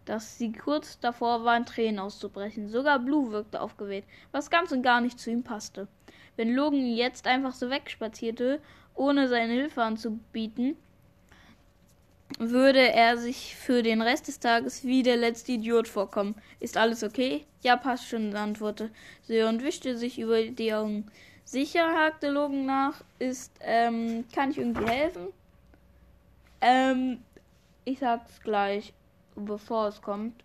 dass 0.05 0.38
sie 0.38 0.52
kurz 0.52 1.00
davor 1.00 1.45
war, 1.45 1.57
in 1.57 1.66
Tränen 1.66 1.99
auszubrechen. 1.99 2.69
Sogar 2.69 2.99
Blue 2.99 3.33
wirkte 3.33 3.61
aufgewählt, 3.61 4.05
was 4.33 4.50
ganz 4.50 4.71
und 4.71 4.83
gar 4.83 5.00
nicht 5.00 5.19
zu 5.19 5.31
ihm 5.31 5.43
passte. 5.43 5.88
Wenn 6.37 6.55
Logan 6.55 6.87
jetzt 6.87 7.26
einfach 7.26 7.52
so 7.52 7.71
wegspazierte, 7.71 8.61
ohne 8.95 9.28
seine 9.28 9.52
Hilfe 9.52 9.83
anzubieten, 9.83 10.76
würde 12.38 12.93
er 12.93 13.16
sich 13.16 13.57
für 13.57 13.83
den 13.83 14.02
Rest 14.02 14.28
des 14.28 14.40
Tages 14.40 14.85
wie 14.85 15.02
der 15.02 15.16
letzte 15.16 15.52
Idiot 15.52 15.88
vorkommen. 15.88 16.35
Ist 16.61 16.76
alles 16.76 17.02
okay? 17.02 17.47
Ja, 17.62 17.76
passt 17.76 18.09
schon, 18.09 18.35
antwortete 18.35 18.90
sie 19.23 19.43
und 19.43 19.62
wischte 19.62 19.97
sich 19.97 20.19
über 20.19 20.43
die 20.43 20.75
Augen. 20.75 21.07
Sicher, 21.47 21.95
hakte 21.95 22.29
Logan 22.29 22.67
nach. 22.67 23.00
Ist, 23.21 23.53
ähm, 23.61 24.25
kann 24.35 24.50
ich 24.50 24.59
irgendwie 24.59 24.85
helfen? 24.85 25.29
Ähm, 26.61 27.23
ich 27.85 28.00
sag's 28.00 28.41
gleich, 28.43 28.93
bevor 29.37 29.87
es 29.87 30.03
kommt. 30.03 30.43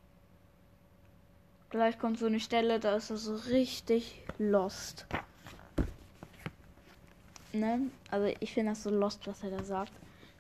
Gleich 1.72 1.98
kommt 1.98 2.20
so 2.20 2.28
eine 2.28 2.40
Stelle, 2.40 2.80
da 2.80 2.96
ist 2.96 3.10
er 3.10 3.18
so 3.18 3.34
richtig 3.50 4.22
lost. 4.38 5.08
Ne? 7.52 7.90
Also 8.12 8.32
ich 8.40 8.54
finde 8.54 8.74
das 8.74 8.84
so 8.84 8.92
lost, 8.92 9.26
was 9.26 9.42
er 9.42 9.50
da 9.50 9.64
sagt. 9.64 9.92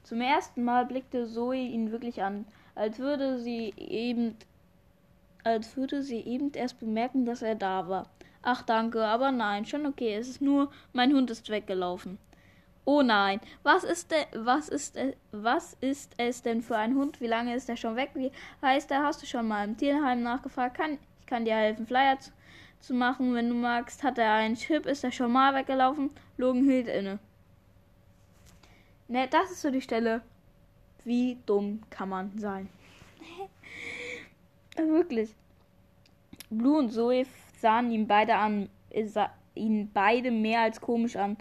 Zum 0.03 0.21
ersten 0.21 0.63
Mal 0.63 0.85
blickte 0.85 1.27
Zoe 1.27 1.55
ihn 1.57 1.91
wirklich 1.91 2.21
an, 2.21 2.45
als 2.75 2.99
würde 2.99 3.39
sie 3.39 3.73
eben 3.77 4.35
als 5.43 5.75
würde 5.75 6.03
sie 6.03 6.19
eben 6.19 6.51
erst 6.53 6.79
bemerken, 6.79 7.25
dass 7.25 7.41
er 7.41 7.55
da 7.55 7.87
war. 7.87 8.07
Ach 8.43 8.63
danke, 8.63 9.05
aber 9.05 9.31
nein, 9.31 9.65
schon 9.65 9.85
okay. 9.85 10.15
Es 10.15 10.27
ist 10.27 10.41
nur, 10.41 10.71
mein 10.93 11.13
Hund 11.13 11.29
ist 11.29 11.49
weggelaufen. 11.49 12.17
Oh 12.83 13.03
nein, 13.03 13.39
was 13.61 13.83
ist 13.83 14.09
denn, 14.11 14.25
was 14.33 14.67
ist, 14.67 14.97
was 15.31 15.77
ist 15.81 16.13
es 16.17 16.41
denn 16.41 16.63
für 16.63 16.77
ein 16.77 16.95
Hund? 16.95 17.21
Wie 17.21 17.27
lange 17.27 17.55
ist 17.55 17.69
er 17.69 17.77
schon 17.77 17.95
weg? 17.95 18.11
Wie 18.15 18.31
heißt 18.61 18.89
er? 18.89 19.03
Hast 19.03 19.21
du 19.21 19.27
schon 19.27 19.47
mal 19.47 19.65
im 19.65 19.77
Tierheim 19.77 20.23
nachgefragt? 20.23 20.77
Kann, 20.77 20.93
ich 21.19 21.25
kann 21.27 21.45
dir 21.45 21.55
helfen, 21.55 21.85
Flyer 21.85 22.19
zu, 22.19 22.31
zu 22.79 22.95
machen, 22.95 23.35
wenn 23.35 23.49
du 23.49 23.55
magst. 23.55 24.03
Hat 24.03 24.17
er 24.17 24.33
einen 24.33 24.55
Chip? 24.55 24.87
Ist 24.87 25.03
er 25.03 25.11
schon 25.11 25.31
mal 25.31 25.53
weggelaufen? 25.53 26.09
Logan 26.37 26.63
hielt 26.63 26.87
inne. 26.87 27.19
Ne, 29.07 29.27
das 29.27 29.51
ist 29.51 29.61
so 29.61 29.69
die 29.69 29.81
Stelle. 29.81 30.21
Wie 31.03 31.37
dumm 31.45 31.81
kann 31.91 32.09
man 32.09 32.37
sein? 32.39 32.67
Wirklich. 34.75 35.35
Blue 36.49 36.79
und 36.79 36.91
Zoe 36.91 37.25
sahen 37.61 37.91
ihn 37.91 38.07
beide 38.07 38.35
an, 38.35 38.69
äh, 38.89 39.05
sah 39.05 39.29
ihn 39.55 39.91
beide 39.93 40.31
mehr 40.31 40.61
als 40.61 40.81
komisch 40.81 41.15
an. 41.15 41.37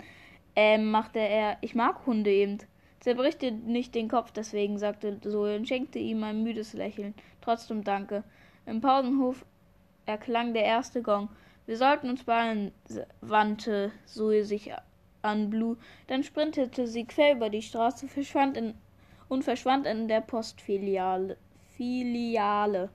Ähm, 0.55 0.91
machte 0.91 1.19
er, 1.19 1.59
ich 1.61 1.75
mag 1.75 2.07
Hunde 2.07 2.31
eben. 2.31 2.59
Zerbrich 3.01 3.39
dir 3.39 3.53
nicht 3.53 3.95
den 3.95 4.09
Kopf 4.09 4.31
deswegen, 4.31 4.79
sagte 4.79 5.21
Zoe 5.21 5.57
und 5.57 5.67
schenkte 5.67 5.99
ihm 5.99 6.23
ein 6.23 6.43
müdes 6.43 6.75
Lächeln. 6.75 7.15
Trotzdem 7.41 7.83
danke. 7.83 8.25
Im 8.67 8.81
Pausenhof 8.81 9.47
erklang 10.05 10.53
der 10.53 10.65
erste 10.65 11.03
Gong. 11.03 11.31
Wir 11.67 11.77
sollten 11.77 12.11
uns 12.11 12.25
beeilen, 12.25 12.73
wandte 13.23 13.93
Zoe 14.05 14.45
sich 14.45 14.71
an 15.23 15.49
Blue. 15.49 15.79
Dann 16.09 16.23
sprintete 16.25 16.87
sie 16.87 17.05
quer 17.05 17.37
über 17.37 17.49
die 17.49 17.63
Straße 17.63 18.09
verschwand 18.09 18.57
in, 18.57 18.75
und 19.29 19.45
verschwand 19.45 19.87
in 19.87 20.09
der 20.09 20.21
Postfiliale. 20.21 21.39
Filiale. 21.77 22.91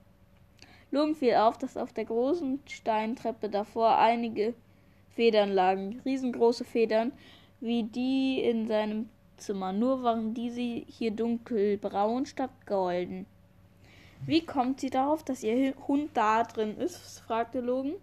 Logan 0.96 1.14
fiel 1.14 1.36
auf, 1.36 1.58
dass 1.58 1.76
auf 1.76 1.92
der 1.92 2.06
großen 2.06 2.62
Steintreppe 2.68 3.50
davor 3.50 3.98
einige 3.98 4.54
Federn 5.14 5.52
lagen, 5.52 6.02
riesengroße 6.06 6.64
Federn, 6.64 7.12
wie 7.60 7.84
die 7.84 8.40
in 8.42 8.66
seinem 8.66 9.10
Zimmer, 9.36 9.74
nur 9.74 10.04
waren 10.04 10.34
diese 10.34 10.62
hier 10.62 11.12
dunkelbraun 11.12 12.26
statt 12.26 12.52
golden. 12.66 13.26
Wie 14.26 14.46
kommt 14.46 14.80
sie 14.80 14.90
darauf, 14.90 15.22
dass 15.22 15.44
ihr 15.44 15.74
Hund 15.86 16.12
da 16.14 16.44
drin 16.44 16.78
ist? 16.78 17.20
fragte 17.20 17.60
Logan. 17.60 17.96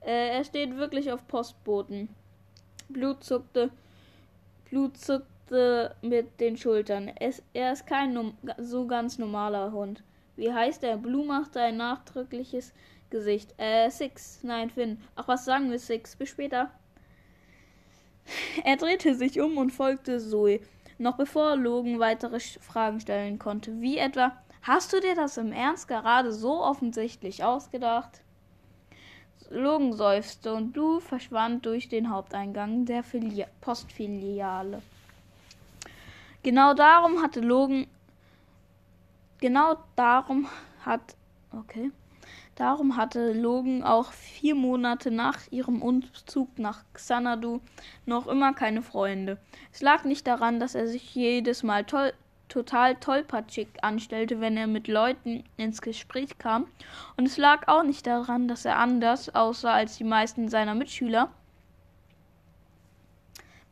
Äh, 0.00 0.38
er 0.38 0.44
steht 0.44 0.74
wirklich 0.78 1.12
auf 1.12 1.28
Postboten. 1.28 2.08
Blut 2.88 3.22
zuckte, 3.22 3.70
Blut 4.70 4.96
zuckte 4.96 5.94
mit 6.00 6.40
den 6.40 6.56
Schultern. 6.56 7.08
Es, 7.20 7.42
er 7.52 7.74
ist 7.74 7.86
kein 7.86 8.32
so 8.56 8.86
ganz 8.86 9.18
normaler 9.18 9.72
Hund. 9.72 10.02
Wie 10.40 10.54
heißt 10.54 10.84
er? 10.84 10.96
Blue 10.96 11.26
machte 11.26 11.60
ein 11.60 11.76
nachdrückliches 11.76 12.72
Gesicht. 13.10 13.52
Äh, 13.58 13.90
Six. 13.90 14.38
Nein, 14.42 14.70
Finn. 14.70 14.96
Ach, 15.14 15.28
was 15.28 15.44
sagen 15.44 15.70
wir, 15.70 15.78
Six? 15.78 16.16
Bis 16.16 16.30
später. 16.30 16.70
Er 18.64 18.78
drehte 18.78 19.14
sich 19.14 19.38
um 19.38 19.58
und 19.58 19.70
folgte 19.70 20.18
Zoe, 20.18 20.60
noch 20.96 21.18
bevor 21.18 21.56
Logan 21.56 21.98
weitere 21.98 22.40
Fragen 22.40 23.00
stellen 23.00 23.38
konnte, 23.38 23.82
wie 23.82 23.98
etwa, 23.98 24.32
hast 24.62 24.94
du 24.94 25.00
dir 25.00 25.14
das 25.14 25.36
im 25.36 25.52
Ernst 25.52 25.88
gerade 25.88 26.32
so 26.32 26.62
offensichtlich 26.62 27.44
ausgedacht? 27.44 28.22
Logan 29.50 29.92
seufzte 29.92 30.54
und 30.54 30.72
Blue 30.72 31.02
verschwand 31.02 31.66
durch 31.66 31.90
den 31.90 32.08
Haupteingang 32.08 32.86
der 32.86 33.02
Filia 33.02 33.46
Postfiliale. 33.60 34.80
Genau 36.42 36.72
darum 36.72 37.20
hatte 37.20 37.40
Logan 37.40 37.86
Genau 39.40 39.76
darum 39.96 40.48
hat. 40.84 41.16
Okay. 41.50 41.90
Darum 42.56 42.98
hatte 42.98 43.32
Logan 43.32 43.82
auch 43.82 44.12
vier 44.12 44.54
Monate 44.54 45.10
nach 45.10 45.38
ihrem 45.50 45.80
Umzug 45.80 46.58
nach 46.58 46.84
Xanadu 46.92 47.60
noch 48.04 48.26
immer 48.26 48.52
keine 48.52 48.82
Freunde. 48.82 49.38
Es 49.72 49.80
lag 49.80 50.04
nicht 50.04 50.26
daran, 50.26 50.60
dass 50.60 50.74
er 50.74 50.86
sich 50.86 51.14
jedes 51.14 51.62
Mal 51.62 51.84
toll, 51.84 52.12
total 52.50 52.96
tollpatschig 52.96 53.68
anstellte, 53.80 54.40
wenn 54.42 54.58
er 54.58 54.66
mit 54.66 54.88
Leuten 54.88 55.44
ins 55.56 55.80
Gespräch 55.80 56.36
kam, 56.36 56.66
und 57.16 57.26
es 57.26 57.38
lag 57.38 57.66
auch 57.66 57.82
nicht 57.82 58.06
daran, 58.06 58.46
dass 58.46 58.66
er 58.66 58.76
anders 58.76 59.34
aussah 59.34 59.72
als 59.72 59.96
die 59.96 60.04
meisten 60.04 60.50
seiner 60.50 60.74
Mitschüler. 60.74 61.30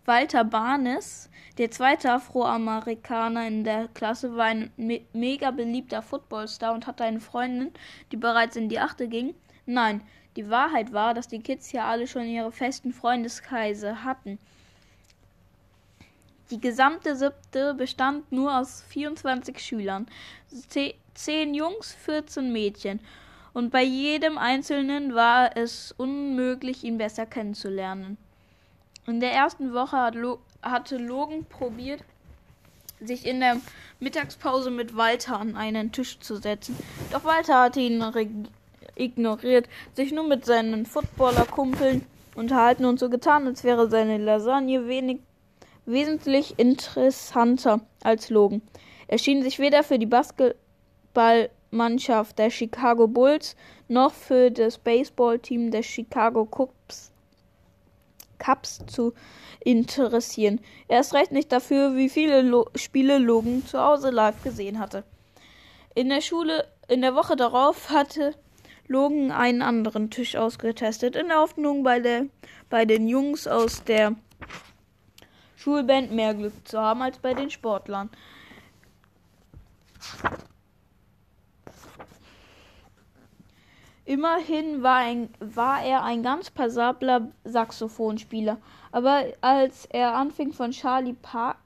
Walter 0.08 0.42
Barnes 0.42 1.28
der 1.58 1.70
zweite 1.70 2.10
Afroamerikaner 2.10 3.46
in 3.46 3.62
der 3.62 3.88
Klasse 3.88 4.34
war 4.34 4.46
ein 4.46 4.72
me 4.78 5.02
mega 5.12 5.50
beliebter 5.50 6.00
Footballstar 6.00 6.72
und 6.72 6.86
hatte 6.86 7.04
eine 7.04 7.20
Freundin, 7.20 7.72
die 8.10 8.16
bereits 8.16 8.56
in 8.56 8.70
die 8.70 8.78
Achte 8.78 9.06
ging. 9.06 9.34
Nein, 9.66 10.00
die 10.36 10.48
Wahrheit 10.48 10.94
war, 10.94 11.12
dass 11.12 11.28
die 11.28 11.40
Kids 11.42 11.68
hier 11.68 11.84
alle 11.84 12.06
schon 12.06 12.24
ihre 12.24 12.52
festen 12.52 12.94
Freundeskreise 12.94 14.02
hatten. 14.02 14.38
Die 16.50 16.60
gesamte 16.60 17.14
siebte 17.14 17.74
bestand 17.74 18.32
nur 18.32 18.56
aus 18.56 18.82
24 18.88 19.58
Schülern, 19.58 20.06
zehn 21.12 21.52
Jungs, 21.52 21.92
14 21.92 22.50
Mädchen. 22.50 23.00
Und 23.52 23.70
bei 23.70 23.82
jedem 23.82 24.38
Einzelnen 24.38 25.14
war 25.14 25.54
es 25.54 25.92
unmöglich, 25.98 26.82
ihn 26.82 26.96
besser 26.96 27.26
kennenzulernen. 27.26 28.16
In 29.08 29.20
der 29.20 29.32
ersten 29.32 29.72
Woche 29.72 29.96
hat 29.96 30.14
Lo 30.14 30.38
hatte 30.60 30.98
Logan 30.98 31.46
probiert, 31.46 32.04
sich 33.00 33.24
in 33.24 33.40
der 33.40 33.56
Mittagspause 34.00 34.70
mit 34.70 34.98
Walter 34.98 35.40
an 35.40 35.56
einen 35.56 35.92
Tisch 35.92 36.20
zu 36.20 36.36
setzen. 36.36 36.76
Doch 37.10 37.24
Walter 37.24 37.62
hatte 37.62 37.80
ihn 37.80 38.04
ignoriert, 38.96 39.66
sich 39.94 40.12
nur 40.12 40.24
mit 40.24 40.44
seinen 40.44 40.84
Footballer-Kumpeln 40.84 42.04
unterhalten 42.34 42.84
und 42.84 43.00
so 43.00 43.08
getan, 43.08 43.46
als 43.46 43.64
wäre 43.64 43.88
seine 43.88 44.18
Lasagne 44.18 44.88
wenig, 44.88 45.20
wesentlich 45.86 46.58
interessanter 46.58 47.80
als 48.02 48.28
Logan. 48.28 48.60
Er 49.06 49.16
schien 49.16 49.42
sich 49.42 49.58
weder 49.58 49.84
für 49.84 49.98
die 49.98 50.04
Basketballmannschaft 50.04 52.38
der 52.38 52.50
Chicago 52.50 53.06
Bulls 53.06 53.56
noch 53.88 54.12
für 54.12 54.50
das 54.50 54.76
Baseballteam 54.76 55.70
der 55.70 55.82
Chicago 55.82 56.44
Cubs 56.44 57.10
Cups 58.38 58.80
zu 58.86 59.14
interessieren. 59.60 60.60
Erst 60.88 61.14
recht 61.14 61.32
nicht 61.32 61.52
dafür, 61.52 61.96
wie 61.96 62.08
viele 62.08 62.42
Lo 62.42 62.70
Spiele 62.74 63.18
Logan 63.18 63.66
zu 63.66 63.78
Hause 63.80 64.10
live 64.10 64.42
gesehen 64.42 64.78
hatte. 64.78 65.04
In 65.94 66.08
der 66.08 66.20
Schule, 66.20 66.66
in 66.88 67.02
der 67.02 67.14
Woche 67.14 67.36
darauf 67.36 67.90
hatte 67.90 68.34
Logan 68.86 69.30
einen 69.30 69.62
anderen 69.62 70.10
Tisch 70.10 70.36
ausgetestet, 70.36 71.16
in 71.16 71.28
der 71.28 71.38
Hoffnung, 71.38 71.82
bei, 71.82 72.00
der, 72.00 72.26
bei 72.70 72.84
den 72.84 73.08
Jungs 73.08 73.46
aus 73.46 73.84
der 73.84 74.14
Schulband 75.56 76.12
mehr 76.12 76.34
Glück 76.34 76.66
zu 76.66 76.78
haben 76.78 77.02
als 77.02 77.18
bei 77.18 77.34
den 77.34 77.50
Sportlern. 77.50 78.10
Immerhin 84.08 84.82
war, 84.82 85.00
ein, 85.00 85.28
war 85.38 85.82
er 85.82 86.02
ein 86.02 86.22
ganz 86.22 86.48
passabler 86.48 87.28
Saxophonspieler. 87.44 88.56
Aber 88.90 89.24
als 89.42 89.84
er 89.84 90.14
anfing 90.14 90.54
von 90.54 90.70
Charlie 90.70 91.12
Parker 91.12 91.58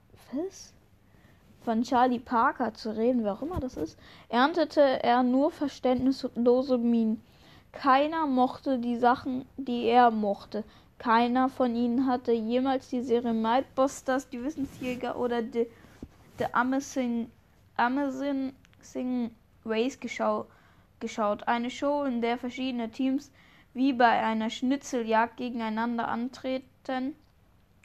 von 1.60 1.84
Charlie 1.84 2.18
Parker 2.18 2.74
zu 2.74 2.96
reden, 2.96 3.22
wer 3.22 3.34
auch 3.34 3.42
immer 3.42 3.60
das 3.60 3.76
ist, 3.76 3.96
erntete 4.28 4.80
er 4.80 5.22
nur 5.22 5.52
verständnislose 5.52 6.78
Mienen. 6.78 7.22
Keiner 7.70 8.26
mochte 8.26 8.80
die 8.80 8.96
Sachen, 8.96 9.44
die 9.56 9.84
er 9.84 10.10
mochte. 10.10 10.64
Keiner 10.98 11.48
von 11.48 11.76
ihnen 11.76 12.08
hatte 12.08 12.32
jemals 12.32 12.88
die 12.88 13.02
Serie 13.02 13.34
Mindbusters, 13.34 14.28
die 14.28 14.42
Wissensjäger 14.42 15.16
oder 15.16 15.42
The, 15.42 15.68
The 16.38 16.46
Amazing, 16.50 17.30
Amazing 17.76 19.30
Race 19.64 20.00
geschaut 20.00 20.48
geschaut. 21.02 21.46
Eine 21.46 21.68
Show, 21.68 22.04
in 22.04 22.22
der 22.22 22.38
verschiedene 22.38 22.90
Teams 22.90 23.30
wie 23.74 23.92
bei 23.92 24.22
einer 24.22 24.48
Schnitzeljagd 24.48 25.36
gegeneinander 25.36 26.08
antreten 26.08 27.14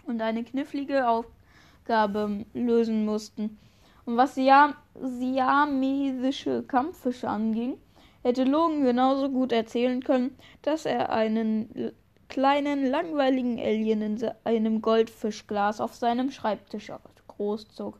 und 0.05 0.21
eine 0.21 0.45
knifflige 0.45 1.09
Aufgabe 1.09 2.45
lösen 2.53 3.03
mussten. 3.03 3.59
Und 4.05 4.15
was 4.15 4.35
siamesische 4.35 6.63
Kampffische 6.63 7.27
anging, 7.27 7.77
hätte 8.23 8.45
Logan 8.45 8.83
genauso 8.83 9.29
gut 9.29 9.51
erzählen 9.51 10.01
können, 10.01 10.37
dass 10.61 10.85
er 10.85 11.11
einen 11.11 11.91
kleinen, 12.29 12.85
langweiligen 12.85 13.59
Alien 13.59 14.01
in 14.01 14.31
einem 14.43 14.81
Goldfischglas 14.81 15.81
auf 15.81 15.95
seinem 15.95 16.31
Schreibtisch 16.31 16.91
großzog. 17.27 17.99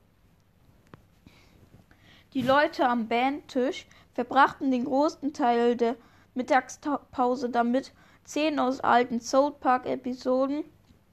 Die 2.34 2.42
Leute 2.42 2.88
am 2.88 3.08
Bandtisch 3.08 3.88
verbrachten 4.18 4.72
den 4.72 4.86
großen 4.86 5.32
Teil 5.32 5.76
der 5.76 5.96
Mittagspause 6.34 7.52
damit, 7.52 7.94
Szenen 8.26 8.58
aus 8.58 8.80
alten 8.80 9.22
South 9.22 9.60
Park-Episoden 9.60 10.64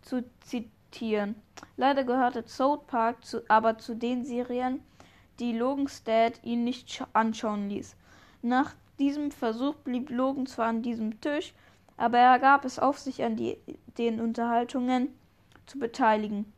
zu 0.00 0.24
zitieren. 0.40 1.34
Leider 1.76 2.04
gehörte 2.04 2.44
South 2.48 2.86
Park 2.86 3.22
zu, 3.22 3.42
aber 3.48 3.76
zu 3.76 3.94
den 3.94 4.24
Serien, 4.24 4.80
die 5.38 5.52
Logans 5.52 6.02
Dad 6.04 6.40
ihn 6.44 6.64
nicht 6.64 7.04
anschauen 7.12 7.68
ließ. 7.68 7.94
Nach 8.40 8.74
diesem 8.98 9.30
Versuch 9.30 9.74
blieb 9.74 10.08
Logan 10.08 10.46
zwar 10.46 10.68
an 10.68 10.80
diesem 10.80 11.20
Tisch, 11.20 11.52
aber 11.98 12.16
er 12.16 12.38
gab 12.38 12.64
es 12.64 12.78
auf, 12.78 12.98
sich 12.98 13.22
an 13.22 13.36
die, 13.36 13.58
den 13.98 14.18
Unterhaltungen 14.18 15.08
zu 15.66 15.78
beteiligen. 15.78 16.50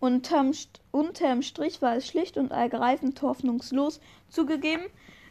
Unterm, 0.00 0.52
unterm 0.92 1.42
Strich 1.42 1.82
war 1.82 1.96
es 1.96 2.06
schlicht 2.06 2.36
und 2.36 2.52
ergreifend 2.52 3.20
hoffnungslos 3.22 4.00
zugegeben. 4.28 4.84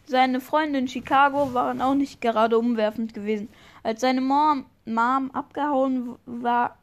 Seine 0.06 0.42
Freunde 0.42 0.80
in 0.80 0.88
Chicago 0.88 1.54
waren 1.54 1.82
auch 1.82 1.96
nicht 1.96 2.22
gerade 2.22 2.58
umwerfend 2.58 3.14
gewesen. 3.14 3.50
Als 3.84 4.02
seine 4.02 4.22
Mom, 4.22 4.66
Mom 4.86 5.32
abgehauen 5.32 6.18
war, 6.26 6.78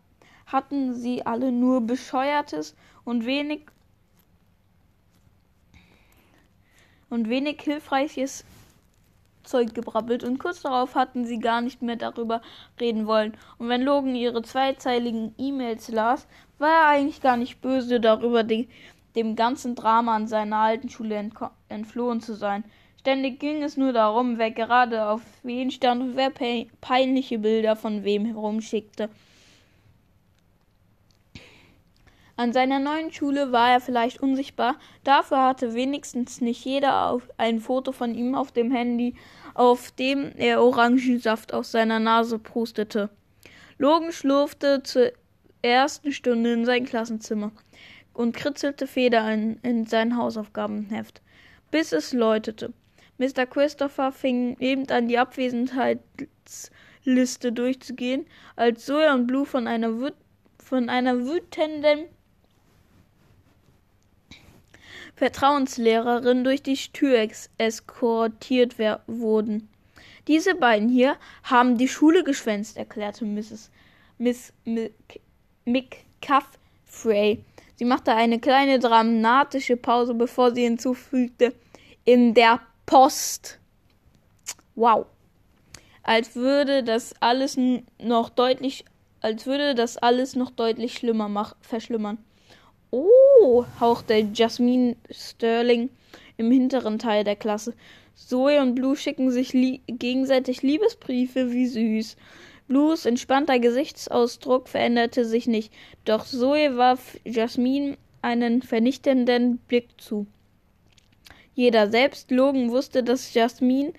hatten 0.46 0.94
sie 0.94 1.24
alle 1.24 1.52
nur 1.52 1.80
bescheuertes 1.80 2.74
und 3.04 3.26
wenig 3.26 3.66
und 7.10 7.28
wenig 7.28 7.60
hilfreiches 7.62 8.44
Zeug 9.44 9.74
gebrabbelt 9.74 10.24
und 10.24 10.38
kurz 10.38 10.62
darauf 10.62 10.94
hatten 10.94 11.24
sie 11.24 11.38
gar 11.38 11.60
nicht 11.60 11.82
mehr 11.82 11.96
darüber 11.96 12.42
reden 12.80 13.06
wollen. 13.06 13.36
Und 13.58 13.68
wenn 13.68 13.82
Logan 13.82 14.14
ihre 14.14 14.42
zweizeiligen 14.42 15.34
E-Mails 15.38 15.88
las, 15.88 16.26
war 16.58 16.70
er 16.70 16.88
eigentlich 16.88 17.20
gar 17.20 17.36
nicht 17.36 17.60
böse 17.60 18.00
darüber, 18.00 18.42
die, 18.42 18.68
dem 19.14 19.36
ganzen 19.36 19.74
Drama 19.74 20.16
an 20.16 20.26
seiner 20.26 20.56
alten 20.56 20.88
Schule 20.88 21.30
entflohen 21.68 22.20
zu 22.20 22.34
sein. 22.34 22.64
Ständig 22.98 23.38
ging 23.38 23.62
es 23.62 23.76
nur 23.76 23.92
darum, 23.92 24.38
wer 24.38 24.50
gerade 24.50 25.06
auf 25.06 25.20
wen 25.42 25.70
stand 25.70 26.02
und 26.02 26.16
wer 26.16 26.32
peinliche 26.80 27.38
Bilder 27.38 27.76
von 27.76 28.02
wem 28.02 28.24
herumschickte. 28.24 29.10
An 32.36 32.52
seiner 32.52 32.80
neuen 32.80 33.12
Schule 33.12 33.52
war 33.52 33.70
er 33.70 33.80
vielleicht 33.80 34.20
unsichtbar, 34.20 34.74
dafür 35.04 35.46
hatte 35.46 35.74
wenigstens 35.74 36.40
nicht 36.40 36.64
jeder 36.64 37.20
ein 37.36 37.60
Foto 37.60 37.92
von 37.92 38.12
ihm 38.12 38.34
auf 38.34 38.50
dem 38.50 38.72
Handy, 38.72 39.14
auf 39.54 39.92
dem 39.92 40.32
er 40.36 40.60
Orangensaft 40.60 41.54
aus 41.54 41.70
seiner 41.70 42.00
Nase 42.00 42.40
prustete. 42.40 43.08
Logan 43.78 44.10
schlurfte 44.10 44.82
zur 44.82 45.12
ersten 45.62 46.10
Stunde 46.10 46.52
in 46.52 46.64
sein 46.64 46.84
Klassenzimmer 46.84 47.52
und 48.14 48.34
kritzelte 48.34 48.88
Feder 48.88 49.32
in, 49.32 49.60
in 49.62 49.86
sein 49.86 50.16
Hausaufgabenheft, 50.16 51.22
bis 51.70 51.92
es 51.92 52.12
läutete. 52.12 52.72
Mr. 53.18 53.46
Christopher 53.46 54.10
fing 54.10 54.56
eben 54.58 54.90
an, 54.90 55.06
die 55.06 55.18
Abwesenheitsliste 55.18 57.52
durchzugehen, 57.52 58.26
als 58.56 58.86
Zoe 58.86 59.14
und 59.14 59.28
Blue 59.28 59.46
von 59.46 59.68
einer, 59.68 60.10
von 60.58 60.88
einer 60.88 61.20
wütenden 61.20 62.06
Vertrauenslehrerin 65.16 66.44
durch 66.44 66.62
die 66.62 66.76
Tür 66.76 67.28
eskortiert 67.58 68.76
wurden. 69.06 69.68
Diese 70.26 70.54
beiden 70.54 70.88
hier 70.88 71.16
haben 71.42 71.76
die 71.76 71.88
Schule 71.88 72.24
geschwänzt, 72.24 72.76
erklärte 72.76 73.24
Mrs. 73.24 73.70
Miss 74.18 74.52
McCaffrey. 75.64 77.44
Sie 77.76 77.84
machte 77.84 78.14
eine 78.14 78.38
kleine 78.38 78.78
dramatische 78.78 79.76
Pause, 79.76 80.14
bevor 80.14 80.54
sie 80.54 80.62
hinzufügte, 80.62 81.54
in 82.04 82.34
der 82.34 82.60
Post. 82.86 83.58
Wow. 84.74 85.06
Als 86.02 86.34
würde 86.36 86.82
das 86.82 87.14
alles 87.20 87.58
noch 87.98 88.30
deutlich, 88.30 88.84
als 89.20 89.46
würde 89.46 89.74
das 89.74 89.96
alles 89.96 90.36
noch 90.36 90.50
deutlich 90.50 90.94
schlimmer 90.94 91.28
mach, 91.28 91.56
verschlimmern. 91.60 92.18
Oh, 92.96 93.64
hauchte 93.80 94.28
Jasmine 94.32 94.94
Sterling 95.10 95.90
im 96.36 96.52
hinteren 96.52 97.00
Teil 97.00 97.24
der 97.24 97.34
Klasse. 97.34 97.74
Zoe 98.14 98.62
und 98.62 98.76
Blue 98.76 98.94
schicken 98.94 99.32
sich 99.32 99.52
li 99.52 99.80
gegenseitig 99.88 100.62
Liebesbriefe, 100.62 101.50
wie 101.50 101.66
süß. 101.66 102.16
Blues 102.68 103.04
entspannter 103.04 103.58
Gesichtsausdruck 103.58 104.68
veränderte 104.68 105.24
sich 105.24 105.48
nicht, 105.48 105.72
doch 106.04 106.24
Zoe 106.24 106.76
warf 106.76 107.18
Jasmine 107.24 107.96
einen 108.22 108.62
vernichtenden 108.62 109.58
Blick 109.66 109.88
zu. 109.98 110.28
Jeder, 111.56 111.90
selbst 111.90 112.30
Logan, 112.30 112.70
wusste, 112.70 113.02
dass 113.02 113.34
Jasmine 113.34 113.92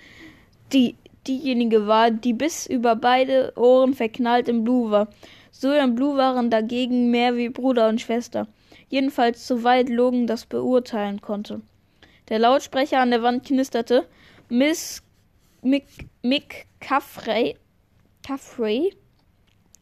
die, 0.71 0.95
diejenige 1.27 1.85
war, 1.85 2.11
die 2.11 2.33
bis 2.33 2.65
über 2.65 2.95
beide 2.95 3.51
Ohren 3.57 3.93
verknallt 3.93 4.47
in 4.47 4.63
Blue 4.63 4.89
war. 4.89 5.09
Zoe 5.51 5.83
und 5.83 5.95
Blue 5.95 6.15
waren 6.15 6.49
dagegen 6.49 7.11
mehr 7.11 7.35
wie 7.35 7.49
Bruder 7.49 7.89
und 7.89 7.99
Schwester 7.99 8.47
jedenfalls 8.89 9.47
soweit 9.47 9.89
Logan 9.89 10.27
das 10.27 10.45
beurteilen 10.45 11.21
konnte. 11.21 11.61
Der 12.29 12.39
Lautsprecher 12.39 12.99
an 12.99 13.11
der 13.11 13.21
Wand 13.21 13.45
knisterte. 13.45 14.07
Miss 14.49 15.01
Mick, 15.61 15.85
Mick 16.21 16.65
Caffrey, 16.79 17.55
Caffrey 18.25 18.95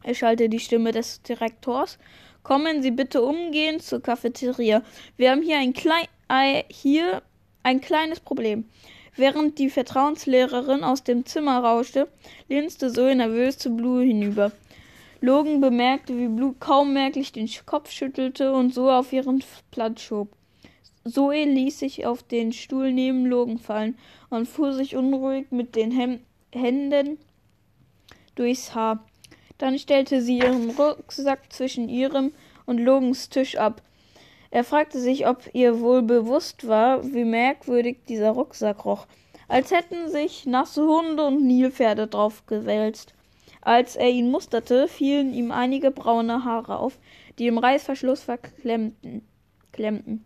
erschallte 0.02 0.48
die 0.48 0.60
Stimme 0.60 0.92
des 0.92 1.22
Direktors. 1.22 1.98
Kommen 2.42 2.82
Sie 2.82 2.90
bitte 2.90 3.22
umgehend 3.22 3.82
zur 3.82 4.02
Cafeteria. 4.02 4.82
Wir 5.16 5.30
haben 5.30 5.42
hier 5.42 5.58
ein, 5.58 5.72
klein, 5.72 6.06
äh, 6.28 6.62
hier 6.68 7.22
ein 7.62 7.80
kleines 7.80 8.20
Problem. 8.20 8.66
Während 9.16 9.58
die 9.58 9.70
Vertrauenslehrerin 9.70 10.84
aus 10.84 11.04
dem 11.04 11.24
Zimmer 11.24 11.60
rauschte, 11.60 12.08
linste 12.48 12.92
Zoe 12.92 13.14
nervös 13.14 13.58
zu 13.58 13.70
Blue 13.74 14.02
hinüber. 14.02 14.52
Logan 15.24 15.62
bemerkte, 15.62 16.18
wie 16.18 16.28
Blue 16.28 16.54
kaum 16.60 16.92
merklich 16.92 17.32
den 17.32 17.48
Kopf 17.64 17.90
schüttelte 17.90 18.52
und 18.52 18.74
so 18.74 18.90
auf 18.90 19.10
ihren 19.10 19.42
Platz 19.70 20.02
schob. 20.02 20.28
Zoe 21.06 21.46
ließ 21.46 21.78
sich 21.78 22.04
auf 22.04 22.22
den 22.22 22.52
Stuhl 22.52 22.92
neben 22.92 23.24
Logan 23.24 23.58
fallen 23.58 23.96
und 24.28 24.46
fuhr 24.46 24.74
sich 24.74 24.96
unruhig 24.96 25.46
mit 25.50 25.76
den 25.76 25.92
Hem 25.92 26.20
Händen 26.52 27.16
durchs 28.34 28.74
Haar. 28.74 29.02
Dann 29.56 29.78
stellte 29.78 30.20
sie 30.20 30.40
ihren 30.40 30.68
Rucksack 30.68 31.50
zwischen 31.50 31.88
ihrem 31.88 32.32
und 32.66 32.76
Logans 32.76 33.30
Tisch 33.30 33.56
ab. 33.56 33.80
Er 34.50 34.62
fragte 34.62 35.00
sich, 35.00 35.26
ob 35.26 35.48
ihr 35.54 35.80
wohl 35.80 36.02
bewusst 36.02 36.68
war, 36.68 37.02
wie 37.14 37.24
merkwürdig 37.24 38.04
dieser 38.10 38.32
Rucksack 38.32 38.84
roch, 38.84 39.06
als 39.48 39.70
hätten 39.70 40.10
sich 40.10 40.44
nasse 40.44 40.86
Hunde 40.86 41.24
und 41.24 41.46
Nilpferde 41.46 42.08
drauf 42.08 42.44
gewälzt. 42.46 43.13
Als 43.64 43.96
er 43.96 44.10
ihn 44.10 44.30
musterte, 44.30 44.88
fielen 44.88 45.32
ihm 45.32 45.50
einige 45.50 45.90
braune 45.90 46.44
Haare 46.44 46.78
auf, 46.78 46.98
die 47.38 47.46
im 47.46 47.58
Reißverschluss 47.58 48.22
verklemmten. 48.22 49.26
Klemmten. 49.72 50.24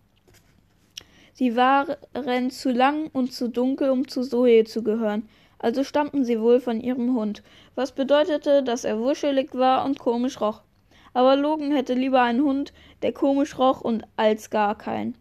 Sie 1.32 1.54
waren 1.54 2.50
zu 2.50 2.72
lang 2.72 3.08
und 3.12 3.32
zu 3.32 3.48
dunkel, 3.48 3.90
um 3.90 4.08
zu 4.08 4.22
Zoe 4.22 4.64
zu 4.64 4.82
gehören, 4.82 5.28
also 5.60 5.84
stammten 5.84 6.24
sie 6.24 6.40
wohl 6.40 6.60
von 6.60 6.80
ihrem 6.80 7.14
Hund, 7.14 7.44
was 7.76 7.92
bedeutete, 7.92 8.64
dass 8.64 8.84
er 8.84 8.98
wuschelig 8.98 9.54
war 9.54 9.84
und 9.84 10.00
komisch 10.00 10.40
roch. 10.40 10.62
Aber 11.14 11.36
Logan 11.36 11.70
hätte 11.70 11.94
lieber 11.94 12.22
einen 12.22 12.42
Hund, 12.42 12.72
der 13.02 13.12
komisch 13.12 13.56
roch 13.56 13.80
und 13.80 14.04
als 14.16 14.50
gar 14.50 14.76
keinen. 14.76 15.16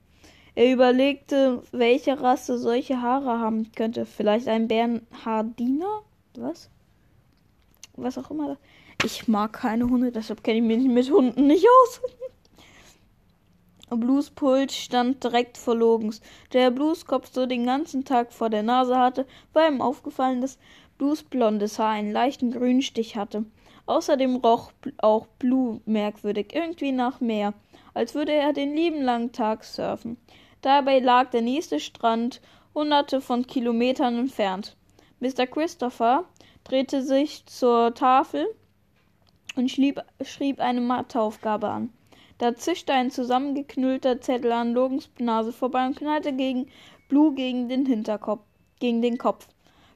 Er 0.56 0.74
überlegte, 0.74 1.62
welche 1.72 2.20
Rasse 2.20 2.58
solche 2.58 3.02
Haare 3.02 3.40
haben 3.40 3.72
könnte. 3.76 4.06
Vielleicht 4.06 4.48
ein 4.48 4.68
Bernhardiner? 4.68 6.02
Was? 6.36 6.72
Was 7.98 8.18
auch 8.18 8.32
immer. 8.32 8.58
Ich 9.04 9.28
mag 9.28 9.54
keine 9.54 9.90
Hunde, 9.90 10.12
deshalb 10.12 10.44
kenne 10.44 10.60
ich 10.60 10.64
mich 10.64 10.88
mit 10.88 11.12
Hunden 11.12 11.48
nicht 11.48 11.66
aus. 11.84 12.02
Bluespult 13.90 14.72
stand 14.72 15.24
direkt 15.24 15.58
vor 15.58 15.76
Logens. 15.76 16.22
Der 16.52 16.72
Blueskopf 16.72 17.32
so 17.32 17.46
den 17.46 17.66
ganzen 17.66 18.04
Tag 18.04 18.34
vor 18.34 18.50
der 18.50 18.64
Nase 18.64 18.98
hatte, 18.98 19.26
war 19.54 19.68
ihm 19.68 19.82
aufgefallen, 19.82 20.42
dass 20.42 20.58
Blues 20.98 21.24
blondes 21.24 21.80
Haar 21.80 21.92
einen 21.92 22.12
leichten 22.12 22.52
Grünstich 22.52 23.16
hatte. 23.16 23.46
Außerdem 23.86 24.38
roch 24.38 24.72
auch 24.98 25.28
Blue 25.40 25.80
merkwürdig, 25.86 26.54
irgendwie 26.54 26.92
nach 26.92 27.22
Meer, 27.22 27.54
als 27.94 28.14
würde 28.14 28.34
er 28.34 28.52
den 28.52 28.76
lieben 28.76 29.02
langen 29.02 29.32
Tag 29.32 29.64
surfen. 29.64 30.18
Dabei 30.62 31.00
lag 31.00 31.30
der 31.30 31.42
nächste 31.42 31.80
Strand 31.80 32.42
hunderte 32.76 33.22
von 33.22 33.48
Kilometern 33.48 34.18
entfernt. 34.18 34.76
Mr. 35.20 35.48
Christopher 35.48 36.26
drehte 36.68 37.02
sich 37.02 37.46
zur 37.46 37.94
Tafel 37.94 38.46
und 39.56 39.72
schrieb, 39.72 40.02
schrieb 40.22 40.60
eine 40.60 40.82
Matheaufgabe 40.82 41.70
an. 41.70 41.94
Da 42.40 42.56
zischte 42.56 42.94
ein 42.94 43.10
zusammengeknüllter 43.10 44.20
Zettel 44.20 44.52
an 44.52 44.74
Logans 44.74 45.10
Nase 45.18 45.54
vorbei 45.54 45.88
und 45.88 45.98
knallte 45.98 46.34
gegen 46.34 46.68
Blue 47.08 47.34
gegen 47.34 47.70
den 47.70 47.86
Hinterkopf, 47.86 48.44
gegen 48.80 49.02
den 49.02 49.18
Kopf. 49.18 49.48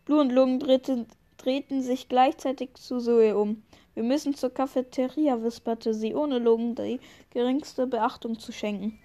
Blue 0.06 0.22
und 0.22 0.32
Logan 0.32 0.60
drehten, 0.60 1.08
drehten 1.38 1.82
sich 1.82 2.08
gleichzeitig 2.08 2.74
zu 2.76 3.00
Zoe 3.00 3.38
um. 3.38 3.64
Wir 3.94 4.04
müssen 4.04 4.34
zur 4.34 4.54
Cafeteria, 4.54 5.44
wisperte 5.44 5.94
sie, 5.94 6.16
ohne 6.16 6.40
Logan 6.40 6.76
die 6.76 7.02
geringste 7.32 7.86
Beachtung 7.86 8.40
zu 8.40 8.54
schenken. 8.54 8.98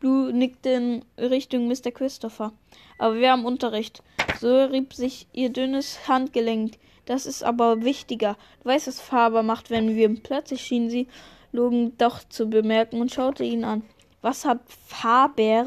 Blue 0.00 0.32
nickte 0.32 0.70
in 0.70 1.04
Richtung 1.18 1.68
Mr. 1.68 1.92
Christopher. 1.92 2.52
Aber 2.98 3.16
wir 3.16 3.30
haben 3.30 3.44
Unterricht. 3.44 4.02
So 4.40 4.64
rieb 4.64 4.94
sich 4.94 5.26
ihr 5.32 5.50
dünnes 5.50 6.08
Handgelenk. 6.08 6.72
Das 7.04 7.26
ist 7.26 7.42
aber 7.44 7.84
wichtiger. 7.84 8.36
Du 8.62 8.70
weißt, 8.70 8.86
was 8.86 9.00
Faber 9.00 9.42
macht, 9.42 9.70
wenn 9.70 9.94
wir 9.94 10.08
plötzlich 10.22 10.62
schien 10.62 10.88
sie 10.90 11.06
Logan 11.52 11.96
doch 11.98 12.20
zu 12.28 12.46
bemerken 12.46 13.00
und 13.00 13.12
schaute 13.12 13.44
ihn 13.44 13.64
an. 13.64 13.82
Was 14.22 14.44
hat 14.44 14.60
Faber 14.66 15.66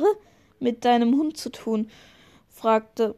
mit 0.59 0.85
deinem 0.85 1.15
Hund 1.17 1.37
zu 1.37 1.51
tun? 1.51 1.89
fragte 2.49 3.15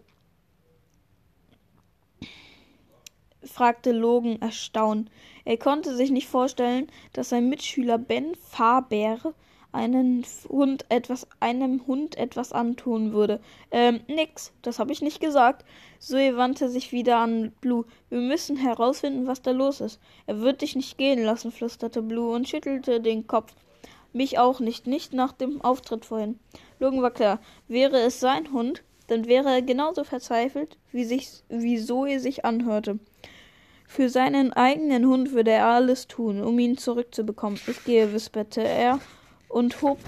fragte 3.43 3.91
Logan 3.91 4.41
erstaunt. 4.41 5.09
Er 5.45 5.57
konnte 5.57 5.95
sich 5.95 6.09
nicht 6.09 6.27
vorstellen, 6.27 6.87
dass 7.13 7.29
sein 7.29 7.47
Mitschüler 7.47 7.99
Ben 7.99 8.33
Faber 8.35 9.35
einen 9.75 10.25
Hund 10.49 10.85
etwas, 10.89 11.27
einem 11.39 11.85
Hund 11.85 12.17
etwas 12.17 12.51
antun 12.53 13.13
würde. 13.13 13.39
Ähm, 13.69 13.99
nix, 14.07 14.53
das 14.61 14.79
habe 14.79 14.91
ich 14.91 15.01
nicht 15.01 15.19
gesagt. 15.19 15.65
Zoe 15.99 16.37
wandte 16.37 16.69
sich 16.69 16.91
wieder 16.91 17.17
an 17.17 17.51
Blue. 17.61 17.85
Wir 18.09 18.21
müssen 18.21 18.55
herausfinden, 18.55 19.27
was 19.27 19.41
da 19.41 19.51
los 19.51 19.81
ist. 19.81 19.99
Er 20.25 20.41
wird 20.41 20.61
dich 20.61 20.75
nicht 20.75 20.97
gehen 20.97 21.23
lassen, 21.23 21.51
flüsterte 21.51 22.01
Blue 22.01 22.33
und 22.33 22.47
schüttelte 22.47 23.01
den 23.01 23.27
Kopf. 23.27 23.53
Mich 24.13 24.39
auch 24.39 24.59
nicht, 24.61 24.87
nicht 24.87 25.13
nach 25.13 25.33
dem 25.33 25.61
Auftritt 25.61 26.05
vorhin. 26.05 26.39
Logan 26.79 27.01
war 27.01 27.11
klar, 27.11 27.39
wäre 27.67 27.99
es 27.99 28.19
sein 28.19 28.51
Hund, 28.53 28.81
dann 29.07 29.27
wäre 29.27 29.49
er 29.49 29.61
genauso 29.61 30.03
verzweifelt, 30.03 30.77
wie, 30.91 31.03
sich, 31.03 31.43
wie 31.49 31.77
Zoe 31.77 32.19
sich 32.19 32.45
anhörte. 32.45 32.97
Für 33.87 34.09
seinen 34.09 34.51
eigenen 34.53 35.05
Hund 35.05 35.33
würde 35.33 35.51
er 35.51 35.67
alles 35.67 36.07
tun, 36.07 36.41
um 36.41 36.57
ihn 36.59 36.77
zurückzubekommen. 36.77 37.59
Ich 37.67 37.83
gehe, 37.83 38.13
wisperte 38.13 38.63
er 38.63 38.99
und 39.55 39.81
hob 39.81 39.99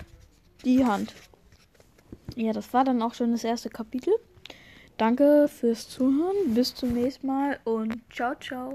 die 0.66 0.84
Hand. 0.84 1.14
Ja, 2.36 2.52
das 2.52 2.74
war 2.74 2.84
dann 2.84 3.02
auch 3.02 3.14
schon 3.14 3.32
das 3.32 3.46
erste 3.46 3.70
Kapitel. 3.70 4.14
Danke 4.98 5.48
fürs 5.48 5.88
Zuhören. 5.88 6.54
Bis 6.54 6.76
zum 6.76 6.94
nächsten 6.94 7.28
Mal 7.28 7.58
und 7.64 8.02
ciao, 8.14 8.36
ciao. 8.36 8.74